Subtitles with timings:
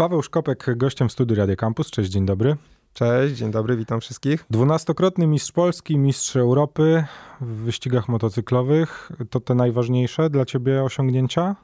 [0.00, 1.90] Paweł Szkopek, gościem studiu Radio Campus.
[1.90, 2.56] Cześć, dzień dobry.
[2.92, 4.44] Cześć, dzień dobry, witam wszystkich.
[4.50, 7.04] Dwunastokrotny mistrz Polski, mistrz Europy
[7.40, 9.12] w wyścigach motocyklowych.
[9.30, 11.56] To te najważniejsze dla ciebie osiągnięcia?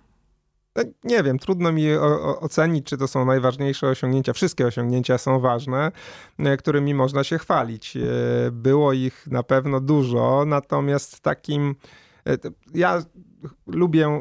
[0.77, 1.97] No, nie wiem, trudno mi
[2.41, 4.33] ocenić, czy to są najważniejsze osiągnięcia.
[4.33, 5.93] Wszystkie osiągnięcia są ważne,
[6.39, 7.97] e, którymi można się chwalić.
[7.97, 8.01] E,
[8.53, 11.75] było ich na pewno dużo, natomiast takim.
[12.27, 12.37] E,
[12.75, 13.03] ja
[13.67, 14.21] lubię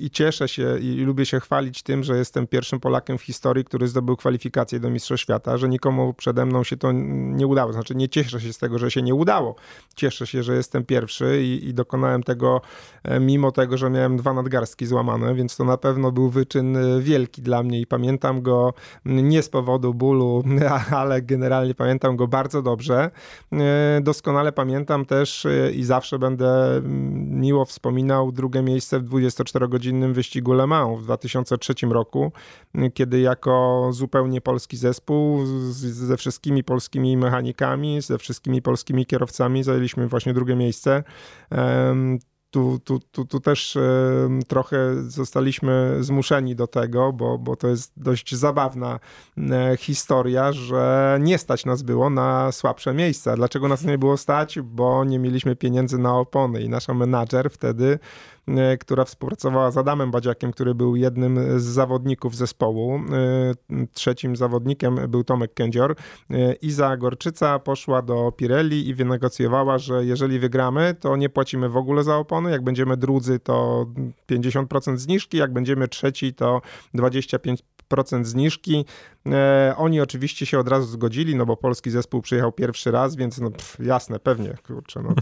[0.00, 3.88] i cieszę się i lubię się chwalić tym, że jestem pierwszym Polakiem w historii, który
[3.88, 7.72] zdobył kwalifikację do Mistrzostw Świata, że nikomu przede mną się to nie udało.
[7.72, 9.56] Znaczy nie cieszę się z tego, że się nie udało.
[9.94, 12.60] Cieszę się, że jestem pierwszy i, i dokonałem tego
[13.04, 17.00] e, mimo tego, że miałem dwa nadgarstki złamane, więc to na pewno był wyczyn e,
[17.00, 20.42] wielki dla mnie i pamiętam go nie z powodu bólu,
[20.90, 23.10] ale generalnie pamiętam go bardzo dobrze.
[23.52, 26.82] E, doskonale pamiętam też i zawsze będę
[27.14, 32.32] miło wspominał drugie miejsce w 24-godzinnym wyścigu Le Mans w 2003 roku,
[32.94, 40.08] kiedy jako zupełnie polski zespół z, ze wszystkimi polskimi mechanikami, ze wszystkimi polskimi kierowcami zajęliśmy
[40.08, 41.04] właśnie drugie miejsce
[42.54, 43.78] tu, tu, tu, tu też
[44.48, 44.76] trochę
[45.10, 49.00] zostaliśmy zmuszeni do tego, bo, bo to jest dość zabawna
[49.38, 53.36] e, historia, że nie stać nas było na słabsze miejsca.
[53.36, 54.60] Dlaczego nas nie było stać?
[54.60, 57.98] Bo nie mieliśmy pieniędzy na opony i nasza menadżer wtedy
[58.80, 62.94] która współpracowała z Adamem Badziakiem, który był jednym z zawodników zespołu.
[62.96, 65.96] E, trzecim zawodnikiem był Tomek Kędzior.
[66.30, 71.76] E, Iza Gorczyca poszła do Pirelli i wynegocjowała, że jeżeli wygramy, to nie płacimy w
[71.76, 72.50] ogóle za opony.
[72.50, 73.86] Jak będziemy drudzy, to
[74.30, 76.60] 50% zniżki, jak będziemy trzeci, to
[76.94, 78.84] 25% zniżki.
[79.26, 83.40] E, oni oczywiście się od razu zgodzili, no bo polski zespół przyjechał pierwszy raz, więc
[83.40, 85.14] no pff, jasne, pewnie, kurczę, no,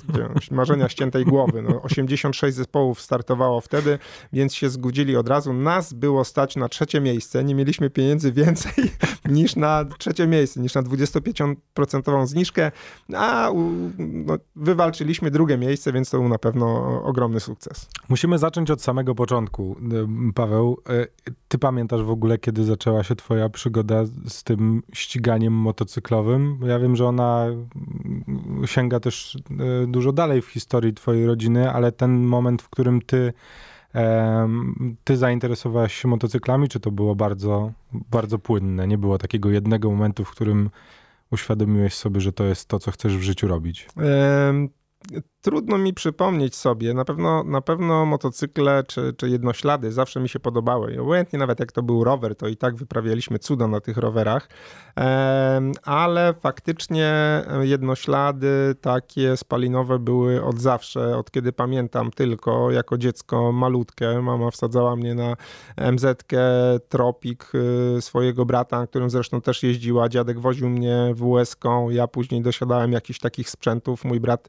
[0.51, 1.63] marzenia ściętej głowy.
[1.63, 3.99] No, 86 zespołów startowało wtedy,
[4.33, 5.53] więc się zgodzili od razu.
[5.53, 8.73] Nas było stać na trzecie miejsce, nie mieliśmy pieniędzy więcej
[9.29, 12.73] niż na trzecie miejsce, niż na 25% zniżkę,
[13.17, 13.51] a
[13.99, 16.67] no, wywalczyliśmy drugie miejsce, więc to był na pewno
[17.05, 17.89] ogromny sukces.
[18.09, 19.77] Musimy zacząć od samego początku.
[20.35, 21.07] Paweł, e,
[21.49, 26.59] ty pamiętasz w ogóle, kiedy zaczęła się twoja przygoda z tym ściganiem motocyklowym.
[26.67, 27.47] Ja wiem, że ona
[28.67, 33.33] sięga też e, dużo dalej w historii twojej rodziny, ale ten moment, w którym ty
[35.05, 38.89] ty zainteresowałeś się motocyklami, czy to było bardzo, bardzo płynne?
[38.89, 40.71] Nie było takiego jednego momentu, w którym
[41.31, 43.89] uświadomiłeś sobie, że to jest to, co chcesz w życiu robić?
[45.43, 50.41] Trudno mi przypomnieć sobie, na pewno, na pewno motocykle czy, czy jednoślady zawsze mi się
[50.41, 51.01] podobały.
[51.01, 54.49] Obojętnie nawet jak to był rower, to i tak wyprawialiśmy cuda na tych rowerach,
[55.83, 57.13] ale faktycznie
[57.61, 64.21] jednoślady takie spalinowe były od zawsze, od kiedy pamiętam tylko jako dziecko malutkie.
[64.23, 65.37] Mama wsadzała mnie na
[65.93, 66.25] MZ
[66.89, 70.09] Tropik y, swojego brata, na którym zresztą też jeździła.
[70.09, 74.05] Dziadek woził mnie WS-ką, ja później dosiadałem jakichś takich sprzętów.
[74.05, 74.49] Mój brat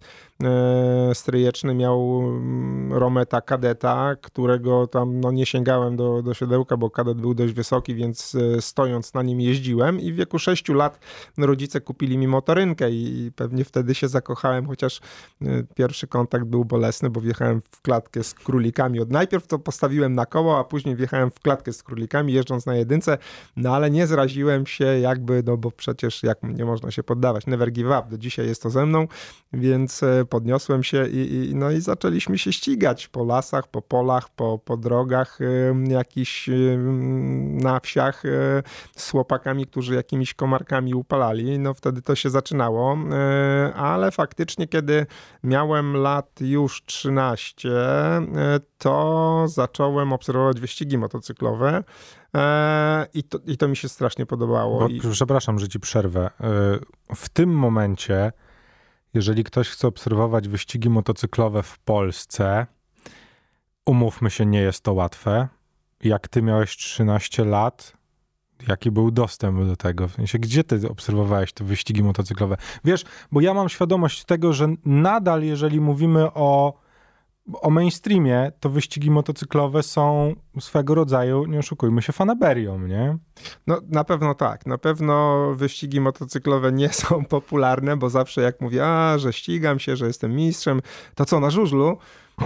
[1.13, 7.21] stryjeczny miał mm, Rometa kadeta, którego tam no, nie sięgałem do, do siodełka, bo kadet
[7.21, 10.99] był dość wysoki, więc e, stojąc na nim jeździłem i w wieku 6 lat
[11.37, 15.01] rodzice kupili mi motorynkę i pewnie wtedy się zakochałem, chociaż
[15.41, 15.45] e,
[15.75, 18.99] pierwszy kontakt był bolesny, bo wjechałem w klatkę z królikami.
[18.99, 22.75] Od najpierw to postawiłem na koło, a później wjechałem w klatkę z królikami, jeżdżąc na
[22.75, 23.17] jedynce,
[23.55, 27.71] no ale nie zraziłem się jakby, no bo przecież jak nie można się poddawać, never
[27.71, 29.07] give up, do dzisiaj jest to ze mną,
[29.53, 34.29] więc e, podniosłem się i, i, no i zaczęliśmy się ścigać po lasach, po polach,
[34.29, 35.39] po, po drogach
[35.88, 36.49] jakichś
[37.61, 38.29] na wsiach e,
[38.95, 41.59] z chłopakami, którzy jakimiś komarkami upalali.
[41.59, 45.05] No wtedy to się zaczynało, e, ale faktycznie kiedy
[45.43, 48.22] miałem lat już 13, e,
[48.77, 51.83] to zacząłem obserwować wyścigi motocyklowe.
[53.13, 54.79] I to, I to mi się strasznie podobało.
[54.79, 55.01] Bo, I...
[55.11, 56.29] Przepraszam, że ci przerwę.
[57.16, 58.31] W tym momencie
[59.13, 62.68] jeżeli ktoś chce obserwować wyścigi motocyklowe w Polsce,
[63.85, 65.47] umówmy się, nie jest to łatwe.
[66.03, 67.94] Jak ty miałeś 13 lat,
[68.68, 70.08] jaki był dostęp do tego?
[70.08, 72.58] W sensie, gdzie ty obserwowałeś te wyścigi motocyklowe?
[72.85, 76.83] Wiesz, bo ja mam świadomość tego, że nadal, jeżeli mówimy o
[77.61, 83.17] o mainstreamie to wyścigi motocyklowe są swego rodzaju, nie oszukujmy się, fanaberią, nie?
[83.67, 84.66] No na pewno tak.
[84.66, 89.95] Na pewno wyścigi motocyklowe nie są popularne, bo zawsze jak mówię, a, że ścigam się,
[89.95, 90.81] że jestem mistrzem,
[91.16, 91.97] to co, na żużlu?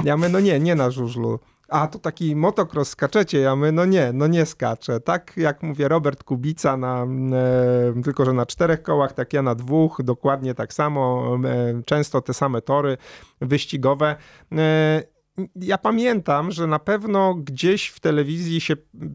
[0.04, 3.86] Ja mówię, no nie, nie na żużlu a to taki motocross skaczecie, a my no
[3.86, 5.00] nie, no nie skaczę.
[5.00, 9.56] Tak jak mówię Robert Kubica, na, e, tylko że na czterech kołach, tak ja na
[9.56, 12.98] dwóch, dokładnie tak samo, e, często te same tory
[13.42, 14.16] wyścigowe.
[14.52, 15.17] E,
[15.56, 18.74] ja pamiętam, że na pewno gdzieś w telewizji się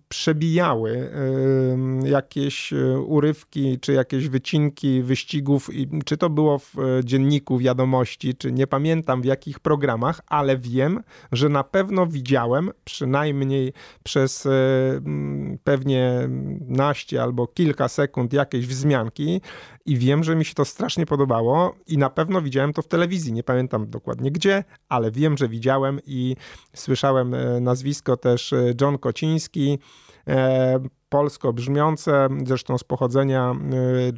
[0.08, 1.10] przebijały
[2.04, 5.70] jakieś e, urywki, czy jakieś wycinki wyścigów,
[6.04, 11.00] czy to było w e, dzienniku wiadomości, czy nie pamiętam w jakich programach, ale wiem,
[11.32, 13.72] że na pewno widziałem przynajmniej
[14.02, 14.50] przez e,
[15.64, 16.28] pewnie
[16.60, 19.40] naście albo kilka sekund jakieś wzmianki
[19.86, 23.32] i wiem, że mi się to strasznie podobało i na pewno widziałem to w telewizji.
[23.32, 26.36] Nie pamiętam dokładnie gdzie, ale wiem, że widziałem i
[26.74, 29.78] słyszałem e, nazwisko też e, John Kociński
[30.28, 30.80] e,
[31.12, 33.54] polsko brzmiące, zresztą z pochodzenia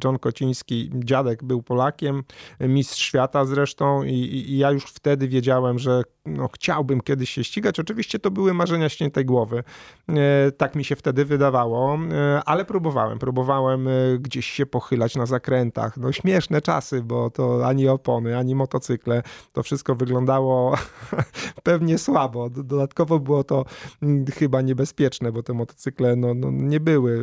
[0.03, 2.23] John Kociński, dziadek był Polakiem,
[2.59, 7.79] mistrz świata zresztą i, i, ja już wtedy wiedziałem, że no, chciałbym kiedyś się ścigać.
[7.79, 9.63] Oczywiście to były marzenia śniętej głowy.
[10.09, 13.19] E, tak mi się wtedy wydawało, e, ale próbowałem.
[13.19, 13.89] Próbowałem
[14.19, 15.97] gdzieś się pochylać na zakrętach.
[15.97, 19.23] No śmieszne czasy, bo to ani opony, ani motocykle.
[19.53, 20.77] To wszystko wyglądało
[21.63, 22.49] pewnie słabo.
[22.49, 23.65] Dodatkowo było to
[24.01, 27.19] mm, chyba niebezpieczne, bo te motocykle no, no, nie były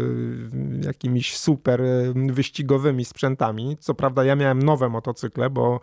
[0.84, 1.82] jakimiś super
[2.14, 3.76] wyścigowymi sprzętami.
[3.80, 5.80] Co prawda ja miałem nowe motocykle, bo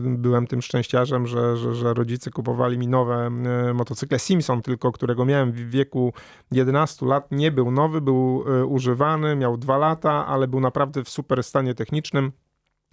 [0.00, 3.30] byłem tym szczęściarzem, że, że, że rodzice kupowali mi nowe
[3.74, 4.18] motocykle.
[4.18, 6.12] Simpson tylko, którego miałem w wieku
[6.50, 11.44] 11 lat, nie był nowy, był używany, miał dwa lata, ale był naprawdę w super
[11.44, 12.32] stanie technicznym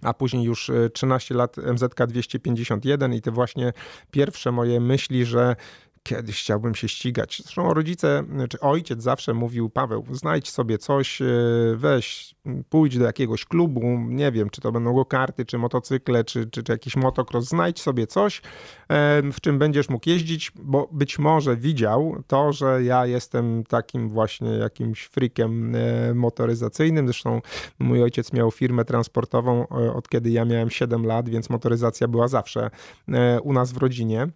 [0.02, 3.72] a później już 13 e, lat MZK 251 i te właśnie
[4.10, 5.56] pierwsze moje myśli, że
[6.06, 7.42] kiedyś chciałbym się ścigać.
[7.44, 11.26] Zresztą rodzice, czy ojciec zawsze mówił, Paweł, znajdź sobie coś, e,
[11.76, 12.34] weź,
[12.68, 16.62] pójdź do jakiegoś klubu, nie wiem, czy to będą go karty, czy motocykle, czy, czy,
[16.62, 18.42] czy jakiś motocross, znajdź sobie coś,
[18.88, 24.08] e, w czym będziesz mógł jeździć, bo być może widział to, że ja jestem takim
[24.08, 27.06] właśnie jakimś freakiem e, motoryzacyjnym.
[27.06, 27.40] Zresztą
[27.78, 32.70] mój ojciec miał firmę transportową od kiedy ja miałem 7 lat, więc motoryzacja była zawsze
[33.42, 34.28] u nas w rodzinie.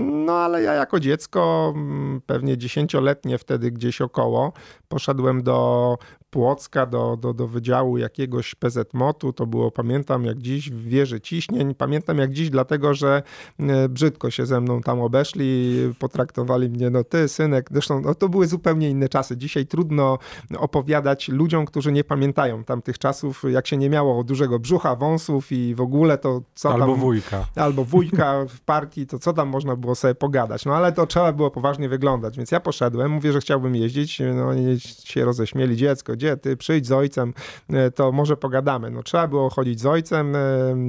[0.00, 4.52] No ale ja jako dziecko, mm, pewnie dziesięcioletnie wtedy gdzieś około,
[4.88, 5.98] poszedłem do
[6.30, 9.32] Płocka do, do, do wydziału jakiegoś PZMOT-u.
[9.32, 11.74] To było, pamiętam jak dziś, w wieży ciśnień.
[11.74, 13.22] Pamiętam jak dziś, dlatego że
[13.58, 17.68] e, brzydko się ze mną tam obeszli, potraktowali mnie, no ty, synek.
[17.72, 19.36] Zresztą no, to były zupełnie inne czasy.
[19.36, 20.18] Dzisiaj trudno
[20.58, 25.74] opowiadać ludziom, którzy nie pamiętają tamtych czasów, jak się nie miało dużego brzucha, wąsów i
[25.74, 26.90] w ogóle to co albo tam...
[26.90, 27.46] Albo wujka.
[27.56, 30.64] Albo wujka w partii, to co tam można było sobie pogadać.
[30.64, 34.48] No ale to trzeba było poważnie wyglądać, więc ja poszedłem, mówię, że chciałbym jeździć, no
[34.48, 37.34] oni się roześmieli, dziecko, gdzie ty przyjdź z ojcem,
[37.70, 38.90] e, to może pogadamy.
[38.90, 40.36] No trzeba było chodzić z ojcem.
[40.36, 40.40] E,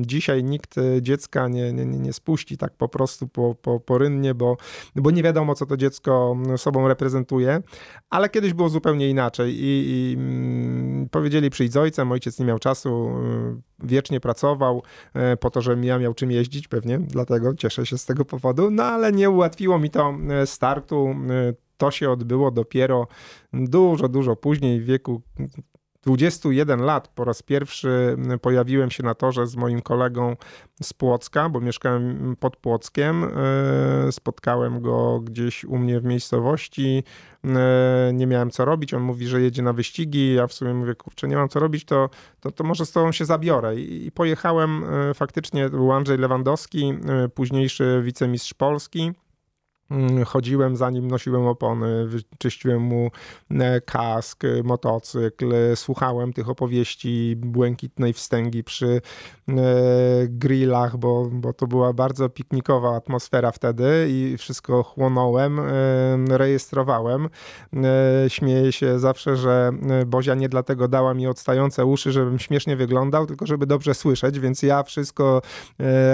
[0.02, 4.34] dzisiaj nikt e, dziecka nie, nie, nie spuści tak po prostu po, po, po rynnie,
[4.34, 4.58] bo,
[4.96, 7.62] bo nie wiadomo, co to dziecko sobą reprezentuje.
[8.10, 12.60] Ale kiedyś było zupełnie inaczej i, i mm, powiedzieli przyjdź z ojcem, ojciec nie miał
[12.60, 13.10] czasu,
[13.84, 14.84] wiecznie pracował
[15.40, 18.84] po to, żebym ja miał czym jeździć pewnie, dlatego cieszę się z tego powodu, no
[18.84, 20.14] ale nie ułatwiło mi to
[20.46, 21.16] startu.
[21.78, 23.08] To się odbyło dopiero
[23.54, 25.22] dużo, dużo później, w wieku
[26.10, 30.36] 21 lat po raz pierwszy pojawiłem się na torze z moim kolegą
[30.84, 33.24] z Płocka, bo mieszkałem pod Płockiem.
[33.24, 37.04] E, spotkałem go gdzieś u mnie w miejscowości.
[37.46, 38.94] E, nie miałem co robić.
[38.94, 40.34] On mówi, że jedzie na wyścigi.
[40.34, 42.10] Ja w sumie mówię, kurczę, nie mam co robić, to,
[42.40, 43.76] to, to może z tobą się zabiorę.
[43.76, 46.94] I pojechałem e, faktycznie, był Andrzej Lewandowski,
[47.36, 49.14] późniejszy wicemistrz Polski.
[49.92, 52.08] Mm, chodziłem za nim, nosiłem opony,
[52.38, 53.12] czyściłem mu
[53.52, 59.02] e, kask, motocykl, słuchałem tych opowieści błękitnej wstęgi przy
[59.50, 59.54] e,
[60.28, 67.30] grillach, bo, bo to była bardzo piknikowa atmosfera wtedy i wszystko chłonąłem, e, rejestrowałem.
[68.28, 69.72] Śmieję się zawsze, że
[70.08, 74.64] Bozia nie dlatego dała mi odstające uszy, żebym śmiesznie wyglądał, tylko żeby dobrze słyszeć, więc
[74.64, 75.42] ja wszystko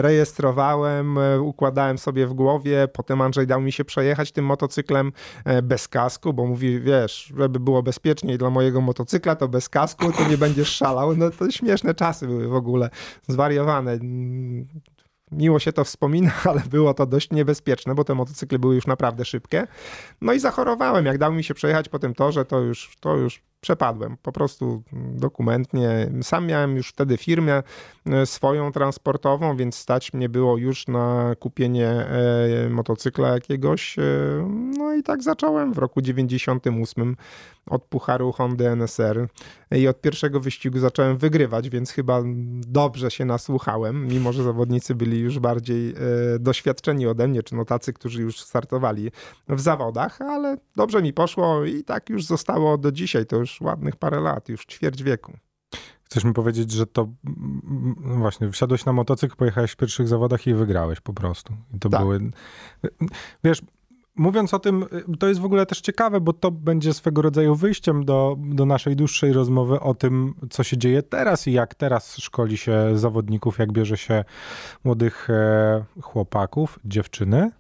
[0.02, 5.12] rejestrowałem, układałem sobie w głowie, potem Andrzej dał mi się przejechać tym motocyklem
[5.46, 10.12] e, bez kasku, bo mówi, wiesz, żeby było bezpieczniej dla mojego motocykla, to bez kasku,
[10.12, 11.18] to nie będziesz szalał.
[11.18, 12.90] No to śmieszne czasy były w ogóle,
[13.28, 14.00] zwariowane
[15.32, 19.26] miło się to wspomina, ale było to dość niebezpieczne, bo te motocykle były już naprawdę
[19.26, 19.68] szybkie.
[20.22, 21.06] No i zachorowałem.
[21.06, 24.18] Jak dał mi się przejechać po tym torze, to już, to już przepadłem.
[24.22, 26.12] Po prostu dokumentnie.
[26.22, 27.64] Sam miałem już wtedy firmę
[28.06, 34.00] e, swoją transportową, więc stać mnie było już na kupienie e, motocykla jakiegoś.
[34.00, 34.02] E,
[34.78, 37.16] no i tak zacząłem w roku 98
[37.66, 39.28] od pucharu Honda NSR
[39.72, 42.22] i od pierwszego wyścigu zacząłem wygrywać, więc chyba
[42.68, 45.94] dobrze się nasłuchałem, mimo że zawodnicy byli już bardziej
[46.40, 49.12] doświadczeni ode mnie, czy no tacy, którzy już startowali
[49.50, 53.26] w zawodach, ale dobrze mi poszło i tak już zostało do dzisiaj.
[53.26, 55.34] To już ładnych parę lat, już ćwierć wieku.
[56.04, 57.10] Chcesz mi powiedzieć, że to
[58.00, 61.54] no właśnie, wsiadłeś na motocykl, pojechałeś w pierwszych zawodach i wygrałeś po prostu.
[61.74, 62.02] I to tak.
[62.02, 62.20] były.
[63.44, 63.62] Wiesz,
[64.16, 64.86] mówiąc o tym,
[65.20, 68.96] to jest w ogóle też ciekawe, bo to będzie swego rodzaju wyjściem do, do naszej
[68.96, 73.72] dłuższej rozmowy o tym, co się dzieje teraz i jak teraz szkoli się zawodników, jak
[73.72, 74.24] bierze się
[74.84, 77.52] młodych e, chłopaków, dziewczyny.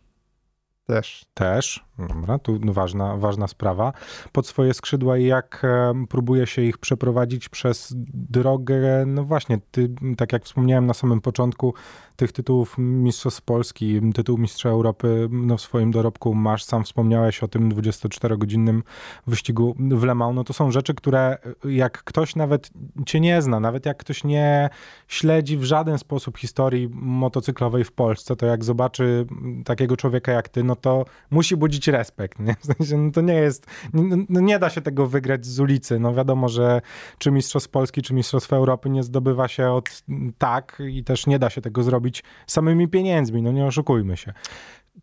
[0.86, 1.26] Też.
[1.34, 3.94] Też, dobra, tu ważna, ważna sprawa.
[4.32, 9.90] Pod swoje skrzydła i jak e, próbuje się ich przeprowadzić przez drogę, no właśnie, ty,
[10.18, 11.74] tak jak wspomniałem na samym początku,
[12.16, 17.48] tych tytułów Mistrzostw Polski, tytuł Mistrza Europy no w swoim dorobku masz, sam wspomniałeś o
[17.48, 18.82] tym 24-godzinnym
[19.28, 22.70] wyścigu w Le Mans, no to są rzeczy, które jak ktoś nawet
[23.06, 24.70] cię nie zna, nawet jak ktoś nie
[25.08, 29.26] śledzi w żaden sposób historii motocyklowej w Polsce, to jak zobaczy
[29.66, 32.56] takiego człowieka jak ty, no to musi budzić respekt, nie?
[32.62, 36.00] W sensie, no to nie jest, no, no nie da się tego wygrać z ulicy,
[36.00, 36.82] no wiadomo, że
[37.18, 40.04] czy Mistrzostw Polski, czy Mistrzostw Europy nie zdobywa się od
[40.38, 44.34] tak i też nie da się tego zrobić robić samymi pieniędzmi, no nie oszukujmy się.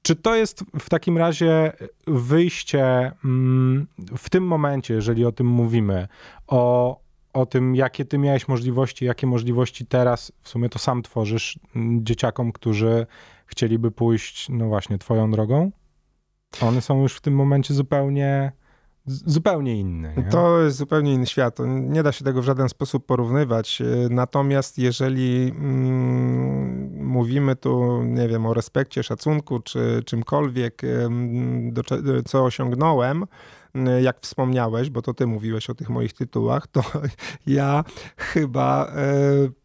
[0.02, 1.72] Czy to jest w takim razie
[2.06, 3.86] wyjście mm,
[4.16, 6.08] w tym momencie, jeżeli o tym mówimy,
[6.46, 7.00] o,
[7.32, 12.04] o tym, jakie ty miałeś możliwości, jakie możliwości teraz w sumie to sam tworzysz mm,
[12.04, 13.06] dzieciakom, którzy
[13.46, 15.70] chcieliby pójść, no właśnie, twoją drogą?
[16.60, 18.52] One są już w tym momencie zupełnie
[19.06, 20.14] zupełnie inny.
[20.16, 20.22] Nie?
[20.22, 21.58] To jest zupełnie inny świat.
[21.66, 23.82] Nie da się tego w żaden sposób porównywać.
[24.10, 30.82] Natomiast jeżeli mm, mówimy tu, nie wiem, o respekcie, szacunku czy czymkolwiek,
[31.72, 31.82] do,
[32.24, 33.24] co osiągnąłem,
[34.02, 36.82] jak wspomniałeś, bo to ty mówiłeś o tych moich tytułach, to
[37.46, 37.84] ja
[38.16, 39.61] chyba e,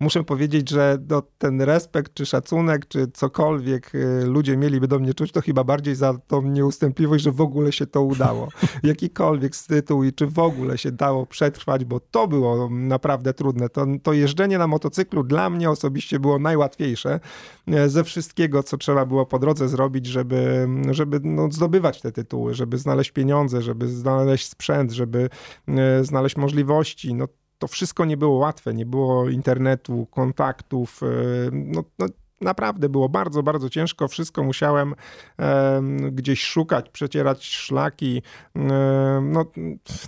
[0.00, 5.14] muszę powiedzieć, że no, ten respekt, czy szacunek, czy cokolwiek y, ludzie mieliby do mnie
[5.14, 8.48] czuć, to chyba bardziej za tą nieustępliwość, że w ogóle się to udało.
[8.82, 13.68] Jakikolwiek tytuł i czy w ogóle się dało przetrwać, bo to było naprawdę trudne.
[13.68, 17.20] To, to jeżdżenie na motocyklu dla mnie osobiście było najłatwiejsze
[17.66, 22.54] e, ze wszystkiego, co trzeba było po drodze zrobić, żeby, żeby no, zdobywać te tytuły,
[22.54, 25.28] żeby znaleźć pieniądze, żeby znaleźć sprzęt, żeby
[25.68, 27.14] e, znaleźć możliwości.
[27.14, 31.00] No, to wszystko nie było łatwe, nie było internetu, kontaktów.
[31.02, 31.06] E,
[31.52, 32.06] no, no
[32.40, 34.08] naprawdę było bardzo, bardzo ciężko.
[34.08, 34.94] Wszystko musiałem
[35.38, 35.82] e,
[36.12, 38.22] gdzieś szukać, przecierać szlaki.
[38.56, 39.44] E, no,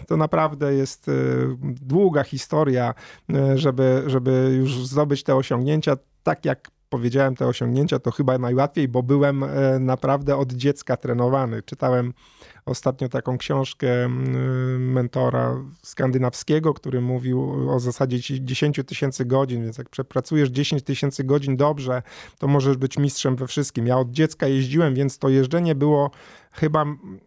[0.07, 1.13] to naprawdę jest e,
[1.63, 2.95] długa historia,
[3.35, 5.97] e, żeby, żeby już zdobyć te osiągnięcia.
[6.23, 11.63] Tak jak powiedziałem, te osiągnięcia to chyba najłatwiej, bo byłem e, naprawdę od dziecka trenowany.
[11.63, 12.13] Czytałem
[12.69, 19.89] ostatnio taką książkę mm, mentora skandynawskiego, który mówił o zasadzie 10 tysięcy godzin, więc jak
[19.89, 22.03] przepracujesz 10 tysięcy godzin dobrze,
[22.39, 23.87] to możesz być mistrzem we wszystkim.
[23.87, 26.11] Ja od dziecka jeździłem, więc to jeżdżenie było
[26.61, 26.85] chyba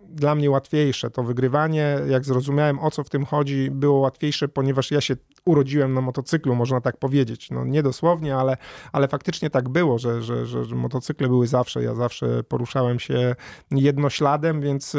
[0.10, 1.10] dla mnie łatwiejsze.
[1.10, 5.94] To wygrywanie, jak zrozumiałem o co w tym chodzi, było łatwiejsze, ponieważ ja się urodziłem
[5.94, 7.52] na motocyklu, można tak powiedzieć.
[7.52, 8.58] No nie dosłownie, ale,
[8.92, 11.84] ale faktycznie tak było, że, że, że, że motocykle były zawsze.
[11.84, 13.36] Ja zawsze poruszałem się
[13.72, 14.96] jednośladem, więc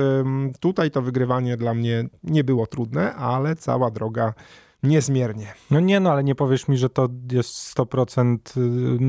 [0.60, 4.34] tutaj to wygrywanie dla mnie nie było trudne, ale cała droga
[4.82, 5.54] niezmiernie.
[5.70, 8.38] No nie, no ale nie powiesz mi, że to jest 100%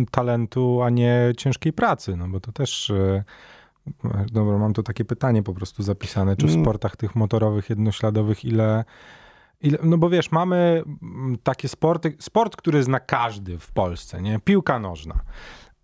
[0.04, 2.92] y, talentu, a nie ciężkiej pracy, no bo to też...
[4.32, 6.36] Dobra, mam tu takie pytanie po prostu zapisane.
[6.36, 6.64] Czy w mm.
[6.64, 8.86] sportach tych motorowych, jednośladowych, ile,
[9.62, 9.78] ile.
[9.84, 12.16] No bo wiesz, mamy mm, takie sporty.
[12.20, 14.40] Sport, który zna każdy w Polsce, nie?
[14.40, 15.16] Piłka nożna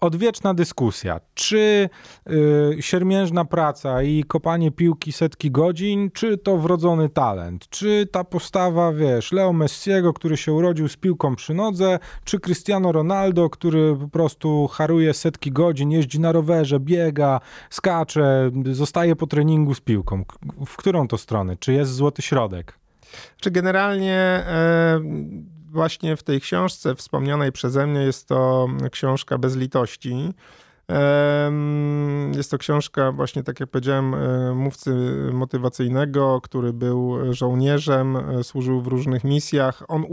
[0.02, 1.90] odwieczna dyskusja, czy
[2.30, 8.94] y, siermiężna praca i kopanie piłki setki godzin, czy to wrodzony talent, czy ta postawa,
[8.94, 14.08] wiesz, Leo Messiego, który się urodził z piłką przy nodze, czy Cristiano Ronaldo, który po
[14.08, 17.40] prostu haruje setki godzin, jeździ na rowerze, biega,
[17.70, 20.26] skacze, zostaje po treningu z piłką.
[20.66, 21.58] W którą to stronę?
[21.58, 22.80] Czy jest złoty środek?
[23.42, 24.16] Czy generalnie...
[24.16, 25.00] E,
[25.72, 30.34] właśnie w tej książce wspomnianej przeze mnie jest to książka bez litości.
[32.36, 34.92] Jest to książka, właśnie tak jak powiedziałem, e, mówcy
[35.34, 39.84] motywacyjnego, który był żołnierzem, e, służył w różnych misjach.
[39.88, 40.06] On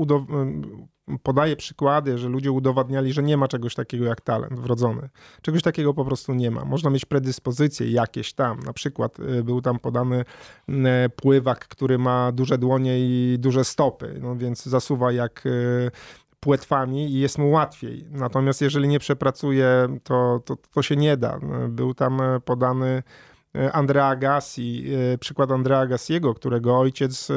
[1.23, 5.09] podaje przykłady, że ludzie udowadniali, że nie ma czegoś takiego jak talent wrodzony.
[5.43, 6.65] Czegoś takiego po prostu nie ma.
[6.65, 8.61] Można mieć predyspozycje jakieś tam.
[8.61, 10.25] Na przykład e, był tam podany
[11.17, 15.45] pływak, który ma duże dłonie i duże stopy, no więc zasuwa jak
[16.41, 18.07] płetwami i jest mu łatwiej.
[18.11, 21.39] Natomiast jeżeli nie przepracuje, to, to, to się nie da.
[21.69, 23.03] Był tam podany
[23.73, 24.85] Andrea Gassi,
[25.15, 27.29] e, przykład Andrea Gassiego, którego ojciec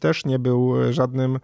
[0.00, 1.38] też nie był żadnym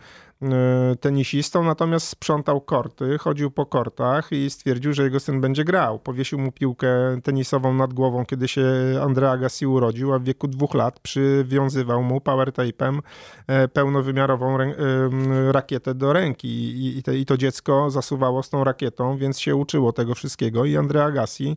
[1.00, 5.98] tenisistą, natomiast sprzątał korty, chodził po kortach i stwierdził, że jego syn będzie grał.
[5.98, 6.88] Powiesił mu piłkę
[7.24, 8.64] tenisową nad głową, kiedy się
[9.02, 12.98] Andrea Gassi urodził, a w wieku dwóch lat przywiązywał mu power tape'em
[13.72, 14.58] pełnowymiarową
[15.50, 16.48] rakietę do ręki
[16.98, 21.56] i, to dziecko zasuwało z tą rakietą, więc się uczyło tego wszystkiego i Andrea Agassi,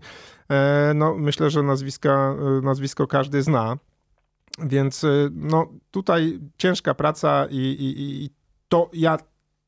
[0.50, 3.78] e, no myślę, że nazwiska, e, nazwisko każdy zna,
[4.60, 8.30] więc e, no tutaj ciężka praca i, i, i
[8.74, 9.18] to ja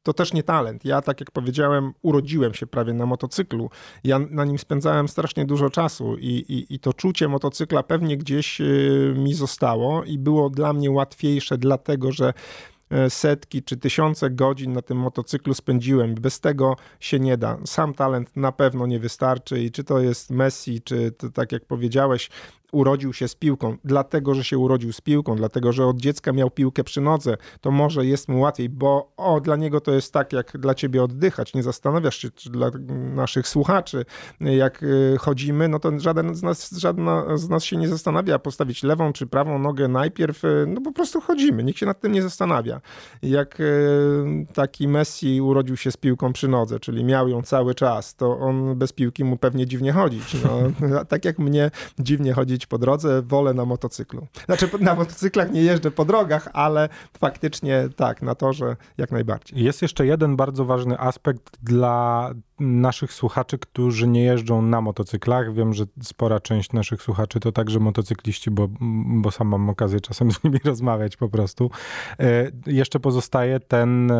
[0.03, 0.85] to też nie talent.
[0.85, 3.69] Ja, tak jak powiedziałem, urodziłem się prawie na motocyklu.
[4.03, 8.61] Ja na nim spędzałem strasznie dużo czasu i, i, i, to czucie motocykla pewnie gdzieś
[9.15, 12.33] mi zostało i było dla mnie łatwiejsze, dlatego że
[12.89, 16.15] E, setki czy tysiące godzin na tym motocyklu spędziłem.
[16.15, 17.57] Bez tego się nie da.
[17.65, 21.65] Sam talent na pewno nie wystarczy i czy to jest Messi, czy to, tak jak
[21.65, 22.29] powiedziałeś,
[22.71, 26.51] urodził się z piłką, dlatego że się urodził z piłką, dlatego że od dziecka miał
[26.51, 30.33] piłkę przy nodze, to może jest mu łatwiej, bo o, dla niego to jest tak,
[30.33, 31.53] jak dla ciebie oddychać.
[31.53, 32.71] Nie zastanawiasz się, czy dla
[33.15, 34.05] naszych słuchaczy,
[34.39, 38.83] jak y, chodzimy, no to żaden z nas, żadna z nas się nie zastanawia, postawić
[38.83, 42.21] lewą czy prawą nogę najpierw, y, no po prostu chodzimy, nikt się nad tym nie
[42.21, 42.81] zastanawia.
[43.21, 48.15] Jak y, taki Messi urodził się z piłką przy nodze, czyli miał ją cały czas,
[48.15, 50.37] to on bez piłki mu pewnie dziwnie chodzić.
[50.43, 50.59] No,
[51.11, 54.27] tak jak mnie dziwnie chodzić po drodze, wolę na motocyklu.
[54.45, 59.63] Znaczy na motocyklach nie jeżdżę po drogach, ale faktycznie tak, na torze jak najbardziej.
[59.63, 65.53] Jest jeszcze jeden bardzo ważny aspekt dla naszych słuchaczy, którzy nie jeżdżą na motocyklach.
[65.53, 68.67] Wiem, że spora część naszych słuchaczy to także motocykliści, bo,
[69.21, 71.71] bo sam mam okazję czasem z nimi rozmawiać po prostu.
[72.19, 74.11] E, jeszcze pozostaje ten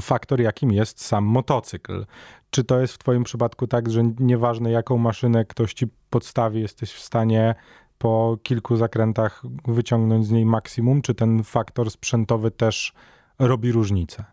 [0.00, 2.06] faktor, jakim jest sam motocykl.
[2.50, 6.92] Czy to jest w Twoim przypadku tak, że nieważne jaką maszynę ktoś ci podstawi, jesteś
[6.92, 7.54] w stanie
[7.98, 11.02] po kilku zakrętach wyciągnąć z niej maksimum?
[11.02, 12.92] Czy ten faktor sprzętowy też
[13.38, 14.24] robi różnicę?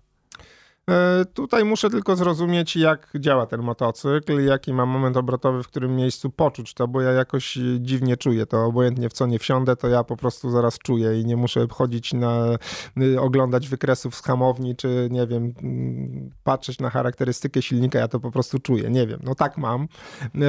[0.89, 5.95] E, tutaj muszę tylko zrozumieć, jak działa ten motocykl, jaki mam moment obrotowy, w którym
[5.95, 8.65] miejscu poczuć to, bo ja jakoś dziwnie czuję to.
[8.65, 12.13] Obojętnie w co nie wsiądę, to ja po prostu zaraz czuję i nie muszę chodzić
[12.13, 12.57] na,
[13.01, 18.19] y, oglądać wykresów z hamowni, czy nie wiem, mm, patrzeć na charakterystykę silnika, ja to
[18.19, 18.89] po prostu czuję.
[18.89, 19.87] Nie wiem, no tak mam,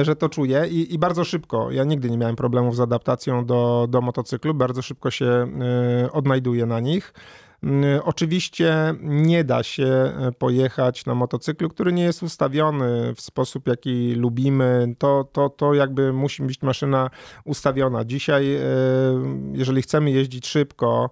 [0.01, 1.71] że to czuję i, i bardzo szybko.
[1.71, 5.47] Ja nigdy nie miałem problemów z adaptacją do, do motocyklu, bardzo szybko się
[6.11, 7.13] odnajduję na nich.
[8.03, 14.15] Oczywiście nie da się e, pojechać na motocyklu, który nie jest ustawiony w sposób, jaki
[14.15, 14.95] lubimy.
[14.97, 17.09] To, to, to jakby musi być maszyna
[17.45, 18.05] ustawiona.
[18.05, 18.61] Dzisiaj, e,
[19.53, 21.09] jeżeli chcemy jeździć szybko,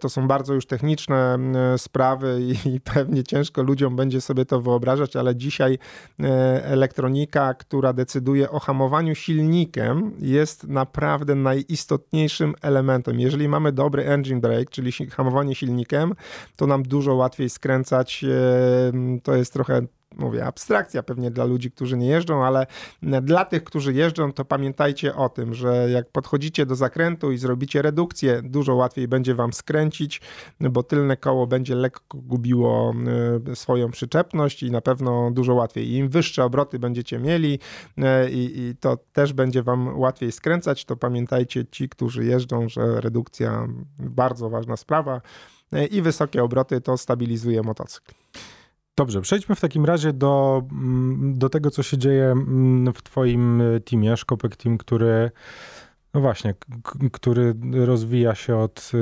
[0.00, 1.38] to są bardzo już techniczne
[1.76, 2.40] sprawy
[2.74, 5.78] i pewnie ciężko ludziom będzie sobie to wyobrażać, ale dzisiaj
[6.62, 13.20] elektronika, która decyduje o hamowaniu silnikiem, jest naprawdę najistotniejszym elementem.
[13.20, 16.12] Jeżeli mamy dobry engine brake, czyli hamowanie silnikiem,
[16.56, 18.24] to nam dużo łatwiej skręcać.
[19.22, 19.82] To jest trochę
[20.16, 22.66] mówię, abstrakcja pewnie dla ludzi, którzy nie jeżdżą, ale
[23.22, 27.82] dla tych, którzy jeżdżą, to pamiętajcie o tym, że jak podchodzicie do zakrętu i zrobicie
[27.82, 30.20] redukcję, dużo łatwiej będzie wam skręcić,
[30.60, 32.94] bo tylne koło będzie lekko gubiło
[33.46, 35.92] e, swoją przyczepność i na pewno dużo łatwiej.
[35.92, 37.58] Im wyższe obroty będziecie mieli
[37.98, 43.00] e, i, i to też będzie wam łatwiej skręcać, to pamiętajcie ci, którzy jeżdżą, że
[43.00, 45.20] redukcja bardzo ważna sprawa
[45.72, 48.14] e, i wysokie obroty to stabilizuje motocykl.
[48.96, 53.60] Dobrze, przejdźmy w takim razie do, mm, do tego, co się dzieje mm, w Twoim
[53.60, 55.30] e, teamie, Szkopek Team, który,
[56.14, 56.54] no właśnie,
[57.12, 58.98] który rozwija się od e,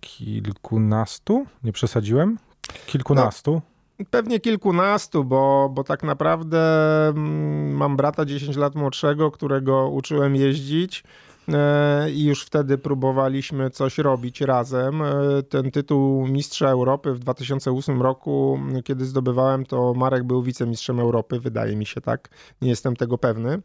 [0.00, 2.38] kilkunastu, nie przesadziłem?
[2.86, 3.62] Kilkunastu.
[3.98, 6.60] No, pewnie kilkunastu, bo, bo tak naprawdę
[7.08, 11.04] mm, mam brata 10 lat młodszego, którego uczyłem jeździć.
[11.54, 15.02] E, i już wtedy próbowaliśmy coś robić razem.
[15.02, 21.40] E, ten tytuł Mistrza Europy w 2008 roku, kiedy zdobywałem, to Marek był wicemistrzem Europy,
[21.40, 22.28] wydaje mi się tak,
[22.62, 23.62] nie jestem tego pewny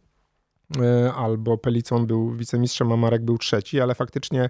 [0.82, 4.50] e, albo Pelicon był wicemistrzem, a Marek był trzeci, ale faktycznie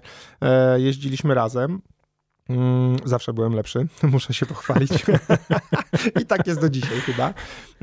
[0.76, 1.82] jeździliśmy razem.
[2.48, 4.90] Mm, zawsze byłem lepszy, muszę się pochwalić.
[6.22, 7.34] I tak jest do dzisiaj chyba.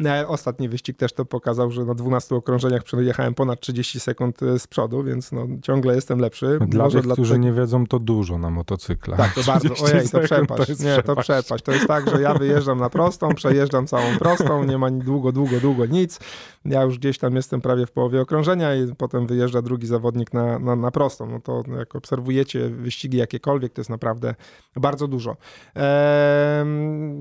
[0.05, 4.59] E, ostatni wyścig też to pokazał, że na 12 okrążeniach przejechałem ponad 30 sekund e,
[4.59, 6.59] z przodu, więc no, ciągle jestem lepszy.
[6.67, 9.19] Dla Może tych, dla którzy nie wiedzą, to dużo na motocyklach.
[9.19, 9.69] Tak, to bardzo.
[9.85, 10.77] Ojej, to przepaść.
[10.77, 11.63] To nie, to przepaść.
[11.63, 15.59] To jest tak, że ja wyjeżdżam na prostą, przejeżdżam całą prostą, nie ma długo, długo,
[15.59, 16.19] długo nic.
[16.65, 20.59] Ja już gdzieś tam jestem prawie w połowie okrążenia i potem wyjeżdża drugi zawodnik na,
[20.59, 21.29] na, na prostą.
[21.29, 24.35] No to jak obserwujecie wyścigi jakiekolwiek, to jest naprawdę
[24.75, 25.35] bardzo dużo.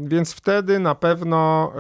[0.05, 1.73] Więc wtedy na pewno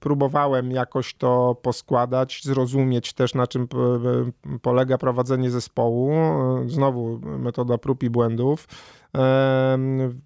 [0.00, 3.68] próbowałem jakoś to poskładać, zrozumieć też na czym
[4.62, 6.12] polega prowadzenie zespołu.
[6.66, 8.66] Znowu metoda prób i błędów.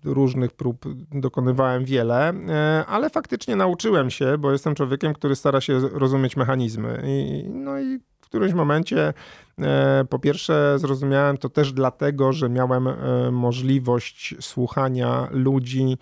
[0.04, 5.80] Różnych prób dokonywałem wiele, e, ale faktycznie nauczyłem się, bo jestem człowiekiem, który stara się
[5.92, 7.02] rozumieć mechanizmy.
[7.06, 7.98] I, no i
[8.32, 9.12] którymś momencie
[9.60, 12.94] E, po pierwsze, zrozumiałem to też dlatego, że miałem e,
[13.30, 15.98] możliwość słuchania ludzi,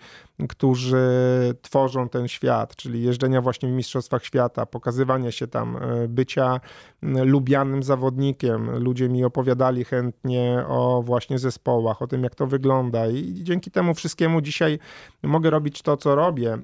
[0.49, 1.05] którzy
[1.61, 6.59] tworzą ten świat, czyli jeżdżenia właśnie w Mistrzostwach Świata, pokazywania się tam, e, bycia
[7.01, 8.77] lubianym zawodnikiem.
[8.79, 13.93] Ludzie mi opowiadali chętnie o właśnie zespołach, o tym, jak to wygląda, i dzięki temu
[13.93, 14.79] wszystkiemu dzisiaj
[15.23, 16.57] mogę robić to, co robię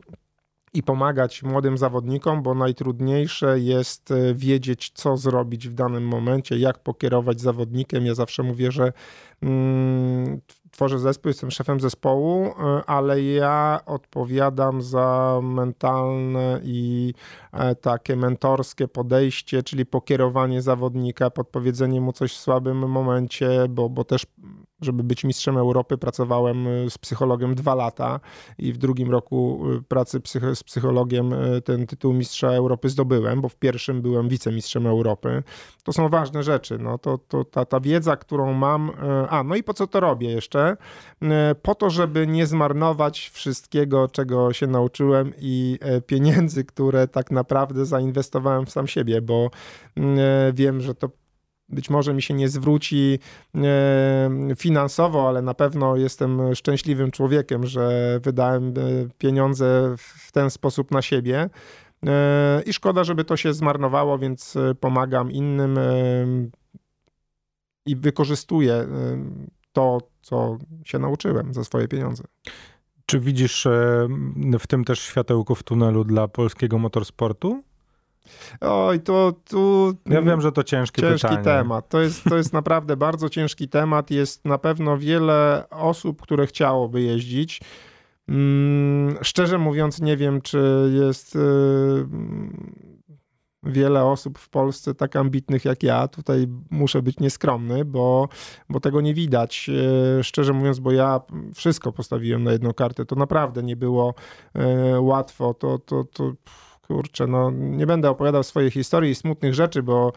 [0.78, 6.80] i pomagać młodym zawodnikom, bo najtrudniejsze jest e, wiedzieć, co zrobić w danym momencie, jak
[6.80, 8.06] pokierować zawodnikiem.
[8.06, 8.94] Ja zawsze mówię, że
[9.42, 17.14] mm, tworzę zespół, jestem szefem zespołu, e, ale ja odpowiadam za mentalne i
[17.54, 24.04] e, takie mentorskie podejście, czyli pokierowanie zawodnika, podpowiedzenie mu coś w słabym momencie, bo, bo
[24.04, 24.26] też
[24.82, 28.20] żeby być mistrzem Europy, pracowałem y, z psychologiem dwa lata
[28.58, 33.56] i w drugim roku pracy psych z psychologiem ten tytuł mistrza Europy zdobyłem, bo w
[33.56, 35.44] pierwszym byłem wicemistrzem Europy.
[35.84, 36.78] To są ważne rzeczy.
[36.78, 38.92] No, to, to ta, ta wiedza, którą mam.
[39.30, 40.57] A, no i po co to robię jeszcze?
[41.62, 47.86] Po to, żeby nie zmarnować wszystkiego, czego się nauczyłem i e, pieniędzy, które tak naprawdę
[47.86, 49.50] zainwestowałem w sam siebie, bo
[50.54, 51.10] wiem, że to
[51.70, 53.20] być może mi się nie zwróci
[53.56, 58.72] e, finansowo, ale na pewno jestem szczęśliwym człowiekiem, że wydałem e,
[59.18, 61.50] pieniądze w ten sposób na siebie.
[62.08, 65.80] E, I szkoda, żeby to się zmarnowało, więc pomagam innym
[67.86, 68.88] i wykorzystuję
[69.78, 72.24] to, co się nauczyłem za swoje pieniądze.
[73.06, 73.68] Czy widzisz
[74.60, 77.64] w tym też światełko w tunelu dla polskiego motorsportu?
[78.62, 79.94] Oj, to tu.
[80.06, 81.44] Ja wiem, że to ciężki ciężki pytanie.
[81.44, 81.90] temat.
[81.90, 84.12] To jest, to jest naprawdę bardzo ciężki temat.
[84.12, 87.62] Jest na pewno wiele osób, które chciałoby jeździć.
[88.30, 92.08] Hmm, szczerze mówiąc, nie wiem, czy jest yy,
[93.64, 96.08] wiele osób w Polsce tak ambitnych jak ja.
[96.08, 98.30] Tutaj muszę być nieskromny, bo,
[98.70, 99.68] bo tego nie widać.
[99.68, 101.22] Yy, szczerze mówiąc, bo ja
[101.56, 103.06] wszystko postawiłem na jedną kartę.
[103.06, 104.14] To naprawdę nie było
[104.56, 105.54] yy, łatwo.
[105.54, 106.34] To, to, to
[106.88, 110.14] kurczę, no nie będę opowiadał swojej historii i smutnych rzeczy, bo,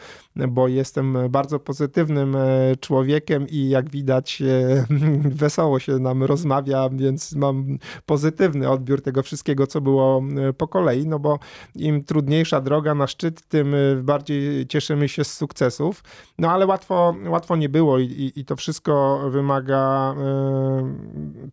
[0.49, 4.87] bo jestem bardzo pozytywnym e, człowiekiem i jak widać e,
[5.43, 11.07] wesoło się nam rozmawia, więc mam pozytywny odbiór tego wszystkiego, co było e, po kolei,
[11.07, 11.39] no bo
[11.77, 16.05] im trudniejsza droga na szczyt, tym bardziej cieszymy się z sukcesów.
[16.39, 20.15] No ale łatwo, łatwo nie było i, i, i to wszystko wymaga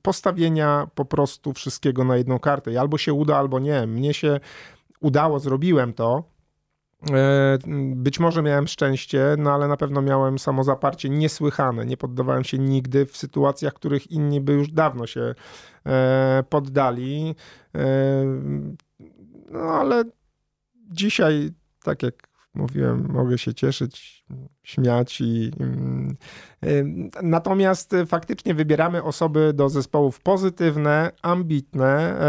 [0.01, 2.71] postawienia po prostu wszystkiego na jedną kartę.
[2.71, 3.87] I albo się uda, albo nie.
[3.87, 4.39] Mnie się
[4.99, 6.23] udało, zrobiłem to.
[7.11, 7.57] E,
[7.95, 11.85] być może miałem szczęście, no ale na pewno miałem samozaparcie niesłychane.
[11.85, 15.35] Nie poddawałem się nigdy w sytuacjach, których inni by już dawno się
[15.85, 17.35] e, poddali.
[17.75, 17.81] E,
[19.51, 20.03] no ale
[20.91, 21.51] dzisiaj,
[21.83, 24.25] tak jak mówiłem, mogę się cieszyć,
[24.63, 25.51] śmiać i.
[27.23, 32.19] Natomiast faktycznie wybieramy osoby do zespołów pozytywne, ambitne,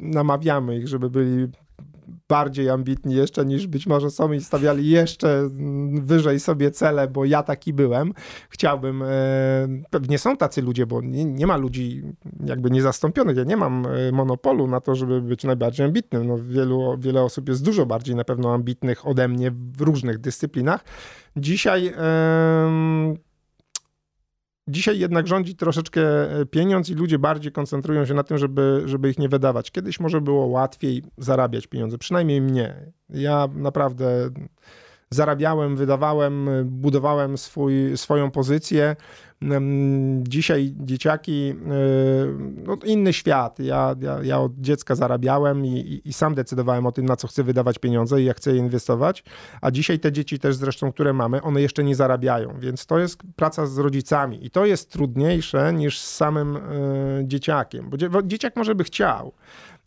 [0.00, 1.48] namawiamy ich, żeby byli
[2.30, 5.48] bardziej ambitni jeszcze niż być może są i stawiali jeszcze
[5.92, 8.12] wyżej sobie cele, bo ja taki byłem.
[8.48, 9.06] Chciałbym, e,
[9.90, 12.02] pewnie są tacy ludzie, bo nie, nie ma ludzi
[12.46, 13.36] jakby niezastąpionych.
[13.36, 16.26] Ja nie mam e, monopolu na to, żeby być najbardziej ambitnym.
[16.26, 20.84] No, wielu, wiele osób jest dużo bardziej na pewno ambitnych ode mnie w różnych dyscyplinach.
[21.36, 21.92] Dzisiaj
[24.70, 26.02] Dzisiaj jednak rządzi troszeczkę
[26.40, 29.70] e, pieniądz i ludzie bardziej koncentrują się na tym, żeby, żeby ich nie wydawać.
[29.70, 32.92] Kiedyś może było łatwiej zarabiać pieniądze, przynajmniej mnie.
[33.10, 34.30] Ja naprawdę
[35.10, 38.96] zarabiałem, wydawałem, budowałem swój, swoją pozycję.
[40.22, 41.54] Dzisiaj dzieciaki, e,
[42.66, 43.58] no inny świat.
[43.58, 47.28] Ja, ja, ja od dziecka zarabiałem i, i, i, sam decydowałem o tym, na co
[47.28, 49.24] chcę wydawać pieniądze i jak chcę je inwestować.
[49.60, 53.18] A dzisiaj te dzieci też zresztą, które mamy, one jeszcze nie zarabiają, więc to jest
[53.36, 56.60] praca z rodzicami i to jest trudniejsze niż z samym y,
[57.24, 59.32] dzieciakiem, bo dzieciak może by chciał,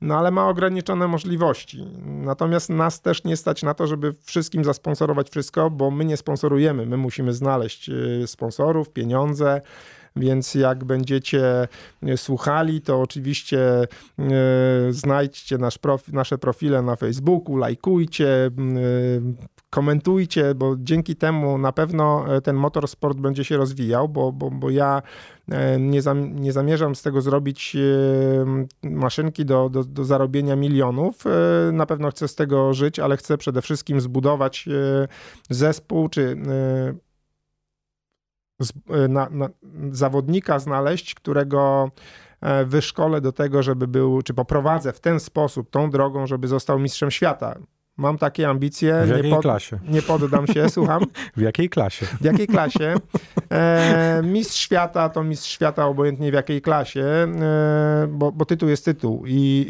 [0.04, 1.86] no ale ma ograniczone możliwości.
[2.06, 6.86] Natomiast nas też nie stać na to, żeby wszystkim zasponsorować wszystko, bo my nie sponsorujemy.
[6.86, 9.62] My musimy znaleźć y, sponsorów, pieniądze,
[10.16, 11.68] więc jak będziecie
[12.16, 13.60] słuchali, to oczywiście
[14.90, 15.80] znajdźcie nasz
[16.12, 18.52] nasze profile na Facebooku, lajkujcie,
[19.74, 25.02] komentujcie, bo dzięki temu na pewno ten motorsport będzie się rozwijał, bo, bo, bo ja
[25.80, 27.78] nie, zam, nie zamierzam z tego zrobić
[28.84, 31.24] maszynki do, do, do zarobienia milionów.
[31.72, 34.66] Na pewno chcę z tego żyć, ale chcę przede wszystkim zbudować
[35.50, 36.38] zespół czy
[38.90, 39.50] E, na, na,
[39.92, 41.92] zawodnika znaleźć, którego
[42.42, 46.80] e, wyszkolę do tego, żeby był, czy poprowadzę w ten sposób, tą drogą, żeby został
[46.80, 47.56] mistrzem świata.
[47.98, 49.02] Mam takie ambicje.
[49.06, 49.80] W jakiej nie pod, klasie?
[49.88, 51.04] Nie poddam się, słucham.
[51.38, 52.06] W jakiej klasie?
[52.06, 52.96] W jakiej klasie?
[53.52, 58.86] E, mistrz świata to mistrz świata, obojętnie w jakiej klasie, e, bo, bo, tytuł jest
[58.86, 59.24] tytuł.
[59.28, 59.68] I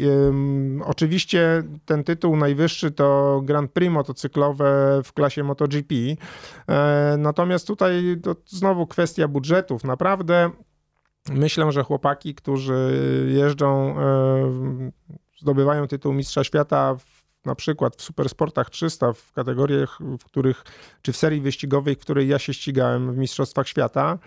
[0.80, 5.94] e, oczywiście ten tytuł najwyższy to Grand Prix motocyklowe w klasie MotoGP.
[6.68, 9.84] E, natomiast tutaj to znowu kwestia budżetów.
[9.84, 10.50] Naprawdę
[11.30, 14.90] myślę, że chłopaki, którzy jeżdżą, e,
[15.40, 17.13] zdobywają tytuł mistrza świata w
[17.46, 20.64] na przykład w Supersportach 300, w kategoriach, w których,
[21.02, 24.18] czy w serii wyścigowej, w której ja się ścigałem w Mistrzostwach Świata,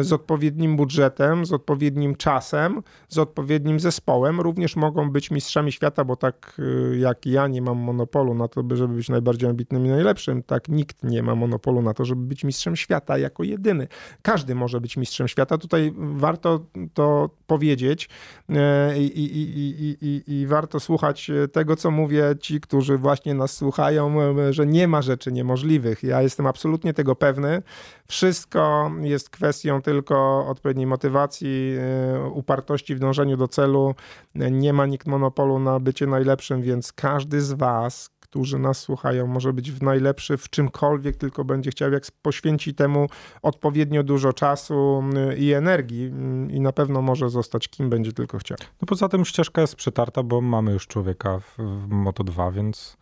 [0.00, 4.40] z odpowiednim budżetem, z odpowiednim czasem, z odpowiednim zespołem.
[4.40, 6.60] Również mogą być mistrzami świata, bo tak
[6.92, 10.68] e, jak ja nie mam monopolu na to, żeby być najbardziej ambitnym i najlepszym, tak
[10.68, 13.88] nikt nie ma monopolu na to, żeby być mistrzem świata jako jedyny.
[14.22, 15.58] Każdy może być mistrzem świata.
[15.58, 16.60] Tutaj warto
[16.94, 18.08] to powiedzieć
[18.48, 24.16] e, i, i, i, i, warto słuchać tego, co mówię ci, którzy właśnie nas słuchają,
[24.50, 26.02] że nie ma rzeczy niemożliwych.
[26.02, 27.62] Ja jestem absolutnie tego pewny.
[28.06, 33.94] Wszystko jest kwestią tylko odpowiedniej motywacji, e, upartości w dążeniu do celu.
[34.34, 39.52] Nie ma nikt monopolu na bycie najlepszym, więc każdy z Was, którzy nas słuchają, może
[39.52, 43.06] być najlepszy w czymkolwiek tylko będzie chciał, jak poświęci temu
[43.42, 45.04] odpowiednio dużo czasu
[45.36, 46.12] i energii
[46.50, 48.58] i na pewno może zostać kim będzie tylko chciał.
[48.82, 52.96] No poza tym ścieżka jest przetarta, bo mamy już człowieka w, w Moto2, więc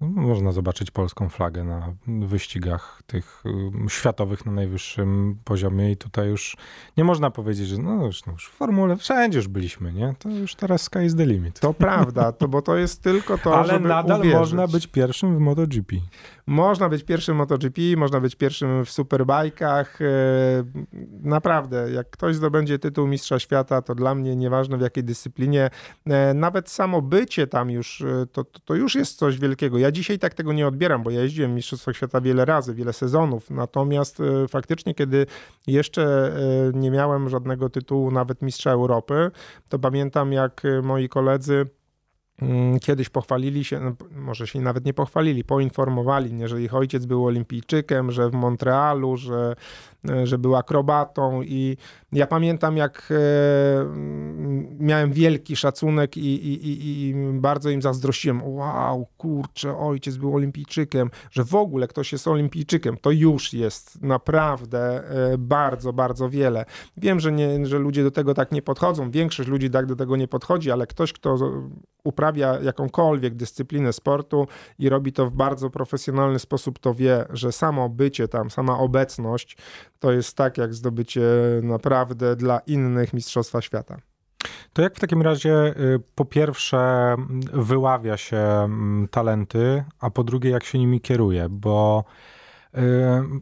[0.00, 3.42] można zobaczyć polską flagę na wyścigach tych
[3.88, 6.56] światowych na najwyższym poziomie i tutaj już
[6.96, 10.14] nie można powiedzieć, że no już, no już w formule wszędzie już byliśmy, nie?
[10.18, 11.60] To już teraz sky is the limit.
[11.60, 14.38] To prawda, to, bo to jest tylko to, Ale żeby nadal uwierzyć.
[14.38, 15.96] można być pierwszym w MotoGP.
[16.46, 20.02] Można być pierwszym w MotoGP, można być pierwszym w superbajkach.
[20.02, 20.04] E,
[21.22, 25.70] naprawdę, jak ktoś zdobędzie tytuł mistrza świata, to dla mnie nieważne w jakiej dyscyplinie,
[26.06, 29.78] e, nawet samo bycie tam już, e, to, to już jest coś wielkiego.
[29.78, 32.92] Ja dzisiaj tak tego nie odbieram, bo ja jeździłem w Mistrzostwach Świata wiele razy, wiele
[32.92, 35.26] sezonów, natomiast faktycznie, kiedy
[35.66, 36.32] jeszcze
[36.74, 39.30] nie miałem żadnego tytułu, nawet mistrza Europy,
[39.68, 41.66] to pamiętam jak moi koledzy
[42.80, 47.26] kiedyś pochwalili się, no, może się nawet nie pochwalili, poinformowali mnie, że ich ojciec był
[47.26, 49.54] olimpijczykiem, że w Montrealu, że,
[50.10, 51.76] e, że był akrobatą i
[52.12, 53.14] ja pamiętam jak e,
[54.78, 58.42] miałem wielki szacunek i, i, i, i bardzo im zazdrościłem.
[58.44, 65.08] Wow, kurczę, ojciec był olimpijczykiem, że w ogóle ktoś jest olimpijczykiem, to już jest naprawdę
[65.32, 66.64] e, bardzo, bardzo wiele.
[66.96, 70.16] Wiem, że, nie, że ludzie do tego tak nie podchodzą, większość ludzi tak do tego
[70.16, 71.38] nie podchodzi, ale ktoś, kto
[72.04, 74.46] uprawia jakąkolwiek dyscyplinę sportu
[74.78, 79.56] i robi to w bardzo profesjonalny sposób, to wie, że samo bycie tam, sama obecność
[79.98, 81.22] to jest tak jak zdobycie
[81.62, 83.96] naprawdę dla innych Mistrzostwa Świata.
[84.72, 87.14] To jak w takim razie y, po pierwsze
[87.52, 92.04] wyławia się mm, talenty, a po drugie jak się nimi kieruje, bo